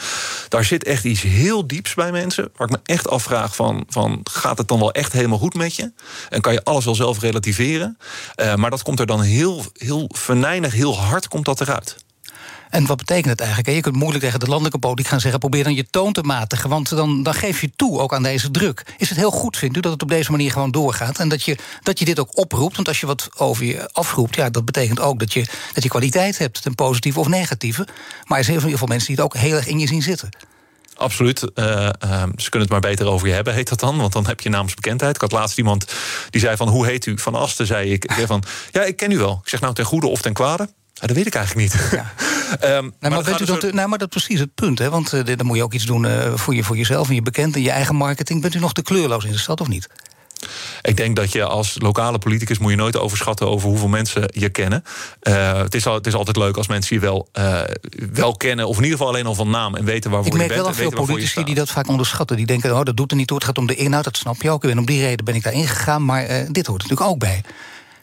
[0.48, 2.50] Daar zit echt iets heel dieps bij mensen.
[2.56, 5.76] Waar ik me echt afvraag van, van gaat het dan wel echt helemaal goed met
[5.76, 5.92] je?
[6.28, 7.98] En kan je alles wel zelf relativeren?
[8.56, 11.96] maar dat komt er dan heel, heel venijnig, heel hard komt dat eruit.
[12.70, 13.74] En wat betekent het eigenlijk?
[13.74, 15.40] Je kunt moeilijk tegen de landelijke politiek gaan zeggen...
[15.40, 18.50] probeer dan je toon te matigen, want dan, dan geef je toe ook aan deze
[18.50, 18.94] druk.
[18.98, 21.18] Is het heel goed, vindt u, dat het op deze manier gewoon doorgaat...
[21.18, 22.76] en dat je, dat je dit ook oproept?
[22.76, 25.88] Want als je wat over je afroept, ja, dat betekent ook dat je, dat je
[25.88, 26.62] kwaliteit hebt...
[26.62, 27.86] ten positieve of negatieve.
[28.24, 30.28] Maar er zijn heel veel mensen die het ook heel erg in je zien zitten.
[30.96, 31.50] Absoluut.
[31.54, 31.64] Uh,
[32.04, 33.96] uh, ze kunnen het maar beter over je hebben, heet dat dan.
[33.96, 35.14] Want dan heb je naamsbekendheid.
[35.14, 35.84] Ik had laatst iemand
[36.30, 37.18] die zei van, hoe heet u?
[37.18, 38.12] Van Asten, zei ik.
[38.26, 39.40] Van, ja, ik ken u wel.
[39.42, 40.68] Ik zeg nou ten goede of ten kwade.
[41.00, 41.90] Ja, dat weet ik eigenlijk niet.
[41.90, 42.12] Ja.
[42.76, 44.78] um, maar, maar, weet u dat, nou, maar dat is precies het punt.
[44.78, 44.90] Hè?
[44.90, 47.22] Want uh, dan moet je ook iets doen uh, voor, je, voor jezelf en je
[47.22, 48.42] bekend en je eigen marketing.
[48.42, 49.88] Bent u nog te kleurloos in de stad of niet?
[50.82, 54.48] Ik denk dat je als lokale politicus moet je nooit overschatten over hoeveel mensen je
[54.48, 54.84] kennen.
[55.22, 57.60] Uh, het, is al, het is altijd leuk als mensen je wel, uh,
[58.12, 60.50] wel kennen, of in ieder geval alleen al van naam en weten waarvoor je bent.
[60.50, 62.36] Ik merk wel veel politici die dat vaak onderschatten.
[62.36, 64.42] Die denken, oh, dat doet er niet toe, het gaat om de inhoud, dat snap
[64.42, 64.64] je ook.
[64.64, 67.42] En om die reden ben ik daarin gegaan, maar uh, dit hoort natuurlijk ook bij.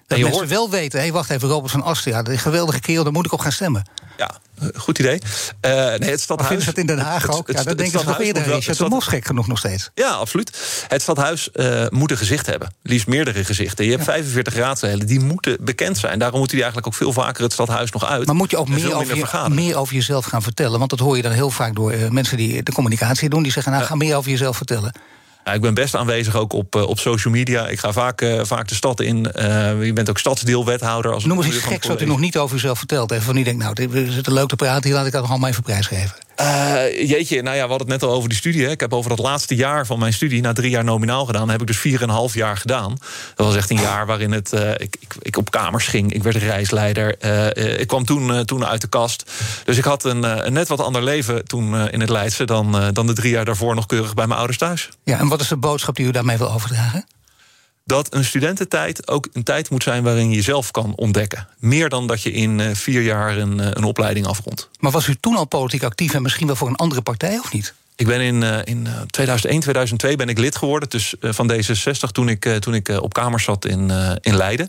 [0.07, 0.53] Dat je mensen hoort...
[0.53, 3.31] wel weten, hé, hey, wacht even, Robert van ja, een geweldige kerel, daar moet ik
[3.31, 3.85] op gaan stemmen.
[4.17, 4.31] Ja,
[4.75, 5.21] goed idee.
[5.61, 6.65] Uh, nee, het stadhuis.
[6.65, 7.51] het in Den Haag ook?
[7.51, 8.57] ja, dat denken ze nog eerder.
[8.57, 9.89] Is het mos gek genoeg nog steeds?
[9.95, 10.85] Ja, absoluut.
[10.87, 12.73] Het stadhuis uh, moet een gezicht hebben.
[12.81, 13.85] Liefst meerdere gezichten.
[13.85, 16.19] Je hebt 45 raadsleden, die moeten bekend zijn.
[16.19, 18.25] Daarom moeten die eigenlijk ook veel vaker het stadhuis nog uit.
[18.25, 20.77] Maar moet je ook meer over, je, meer over, jezelf gaan vertellen?
[20.77, 23.43] Want dat hoor je dan heel vaak door uh, mensen die de communicatie doen.
[23.43, 24.93] Die zeggen, nou, ga meer over jezelf vertellen.
[25.53, 27.67] Ik ben best aanwezig ook op, uh, op social media.
[27.67, 29.31] Ik ga vaak, uh, vaak de stad in.
[29.35, 29.43] Uh,
[29.85, 31.13] je bent ook stadsdeelwethouder.
[31.13, 33.11] Als Noem eens iets geks wat u nog niet over uzelf vertelt.
[33.11, 34.83] Even van u denkt, nou, we zitten leuk te praten.
[34.83, 36.26] Hier laat ik dat nog allemaal even prijsgeven.
[36.41, 38.63] Uh, jeetje, nou ja, we hadden het net al over die studie.
[38.65, 38.71] Hè.
[38.71, 41.61] Ik heb over dat laatste jaar van mijn studie, na drie jaar nominaal gedaan, heb
[41.61, 42.97] ik dus vier en een half jaar gedaan.
[43.35, 46.13] Dat was echt een jaar waarin het, uh, ik, ik, op kamers ging.
[46.13, 47.15] Ik werd reisleider.
[47.25, 49.31] Uh, ik kwam toen, toen uit de kast.
[49.63, 53.07] Dus ik had een, een net wat ander leven toen in het Leidse dan, dan
[53.07, 54.89] de drie jaar daarvoor nog keurig bij mijn ouders thuis.
[55.03, 57.05] Ja, en wat is de boodschap die u daarmee wil overdragen?
[57.87, 61.47] Dat een studententijd ook een tijd moet zijn waarin je jezelf kan ontdekken.
[61.57, 64.69] Meer dan dat je in uh, vier jaar een, uh, een opleiding afrondt.
[64.79, 67.53] Maar was u toen al politiek actief en misschien wel voor een andere partij of
[67.53, 67.73] niet?
[67.95, 72.29] Ik ben in, uh, in 2001, 2002 ben ik lid geworden dus, van D66 toen
[72.29, 74.67] ik, toen ik op Kamer zat in, in Leiden.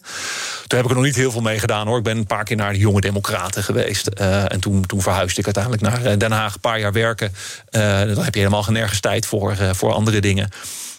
[0.67, 1.99] Toen heb ik er nog niet heel veel mee gedaan hoor.
[1.99, 4.07] Ik ben een paar keer naar de Jonge Democraten geweest.
[4.07, 7.33] en toen, toen verhuisde ik uiteindelijk naar Den Haag, een paar jaar werken.
[7.71, 10.51] dan heb je helemaal geen nergens tijd voor, voor andere dingen.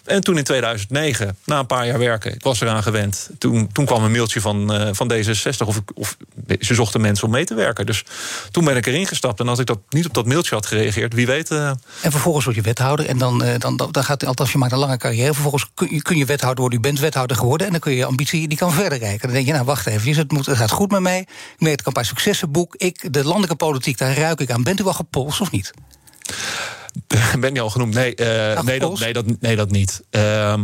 [0.04, 3.30] En toen in 2009, na een paar jaar werken, ik was eraan gewend.
[3.38, 6.16] Toen, toen kwam een mailtje van, uh, van D66 of, of
[6.60, 7.86] ze zochten mensen om mee te werken.
[7.86, 8.04] Dus
[8.50, 9.40] toen ben ik erin gestapt.
[9.40, 11.50] En als ik dat niet op dat mailtje had gereageerd, wie weet.
[11.50, 11.66] Uh...
[12.02, 13.06] En vervolgens word je wethouder.
[13.06, 15.32] En dan, uh, dan, dan gaat, althans, je maakt een lange carrière.
[15.32, 16.78] Vervolgens kun je, kun je wethouder worden.
[16.78, 17.66] U bent wethouder geworden.
[17.66, 19.26] En dan kun je je ambitie die kan verder reiken.
[19.26, 21.20] Dan denk je, nou wacht even, het, moet, het gaat goed met mij.
[21.20, 21.28] Ik
[21.58, 22.74] merk een paar successen boek.
[22.76, 24.62] Ik, de landelijke politiek, daar ruik ik aan.
[24.62, 25.72] Bent u wel gepolst of niet?
[27.40, 27.94] ben je al genoemd?
[27.94, 30.02] Nee, uh, nee, dat, nee, dat, nee, dat niet.
[30.10, 30.54] Uh,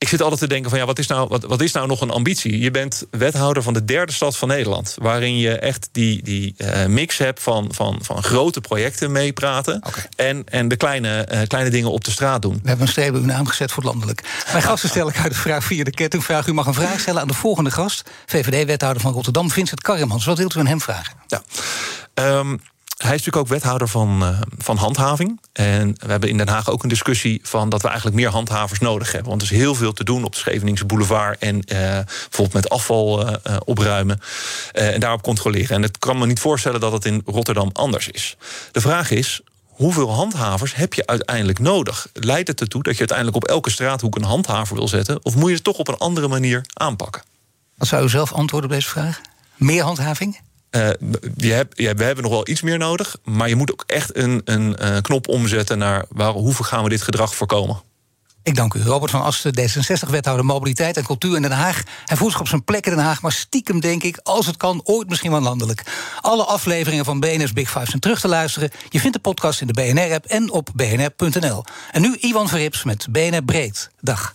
[0.00, 2.00] ik zit altijd te denken van ja, wat is, nou, wat, wat is nou nog
[2.00, 2.58] een ambitie?
[2.58, 4.96] Je bent wethouder van de derde stad van Nederland.
[4.98, 9.82] Waarin je echt die, die uh, mix hebt van, van, van grote projecten meepraten.
[10.16, 12.52] En, en de kleine, uh, kleine dingen op de straat doen.
[12.62, 14.22] We hebben een streep uw naam gezet voor het landelijk.
[14.52, 16.46] Mijn gasten stel ik uit de vraag via de kettingvraag.
[16.46, 18.10] U mag een vraag stellen aan de volgende gast.
[18.26, 20.24] VVD-wethouder van Rotterdam, Vincent Karremans.
[20.24, 21.14] Wat wilt u aan hem vragen?
[21.26, 21.42] Ja.
[22.38, 22.60] Um,
[23.02, 25.40] hij is natuurlijk ook wethouder van, uh, van handhaving.
[25.52, 28.78] En we hebben in Den Haag ook een discussie van dat we eigenlijk meer handhavers
[28.78, 29.30] nodig hebben.
[29.30, 31.38] Want er is heel veel te doen op de Scheveningse boulevard.
[31.38, 33.34] En uh, bijvoorbeeld met afval uh,
[33.64, 34.20] opruimen.
[34.72, 35.76] en daarop controleren.
[35.76, 38.36] En het kan me niet voorstellen dat het in Rotterdam anders is.
[38.72, 39.40] De vraag is.
[39.66, 42.06] Hoeveel handhavers heb je uiteindelijk nodig?
[42.12, 45.24] Leidt het ertoe dat je uiteindelijk op elke straathoek een handhaver wil zetten?
[45.24, 47.22] Of moet je het toch op een andere manier aanpakken?
[47.76, 49.20] Wat zou u zelf antwoorden op deze vraag?
[49.56, 50.40] Meer handhaving?
[51.36, 53.16] Je, we hebben nog wel iets meer nodig.
[53.24, 56.88] Maar je moet ook echt een, een uh, knop omzetten naar waar, hoe gaan we
[56.88, 57.82] dit gedrag voorkomen.
[58.42, 58.82] Ik dank u.
[58.82, 61.82] Robert van Asten, D66-wethouder Mobiliteit en Cultuur in Den Haag.
[62.04, 64.20] Hij voelt zich op zijn plek in Den Haag, maar stiekem denk ik...
[64.22, 65.82] als het kan, ooit misschien wel landelijk.
[66.20, 68.70] Alle afleveringen van BNR's Big Five zijn terug te luisteren.
[68.88, 71.64] Je vindt de podcast in de BNR-app en op bnr.nl.
[71.90, 73.90] En nu Iwan Verrips met BNR Breed.
[74.00, 74.34] Dag.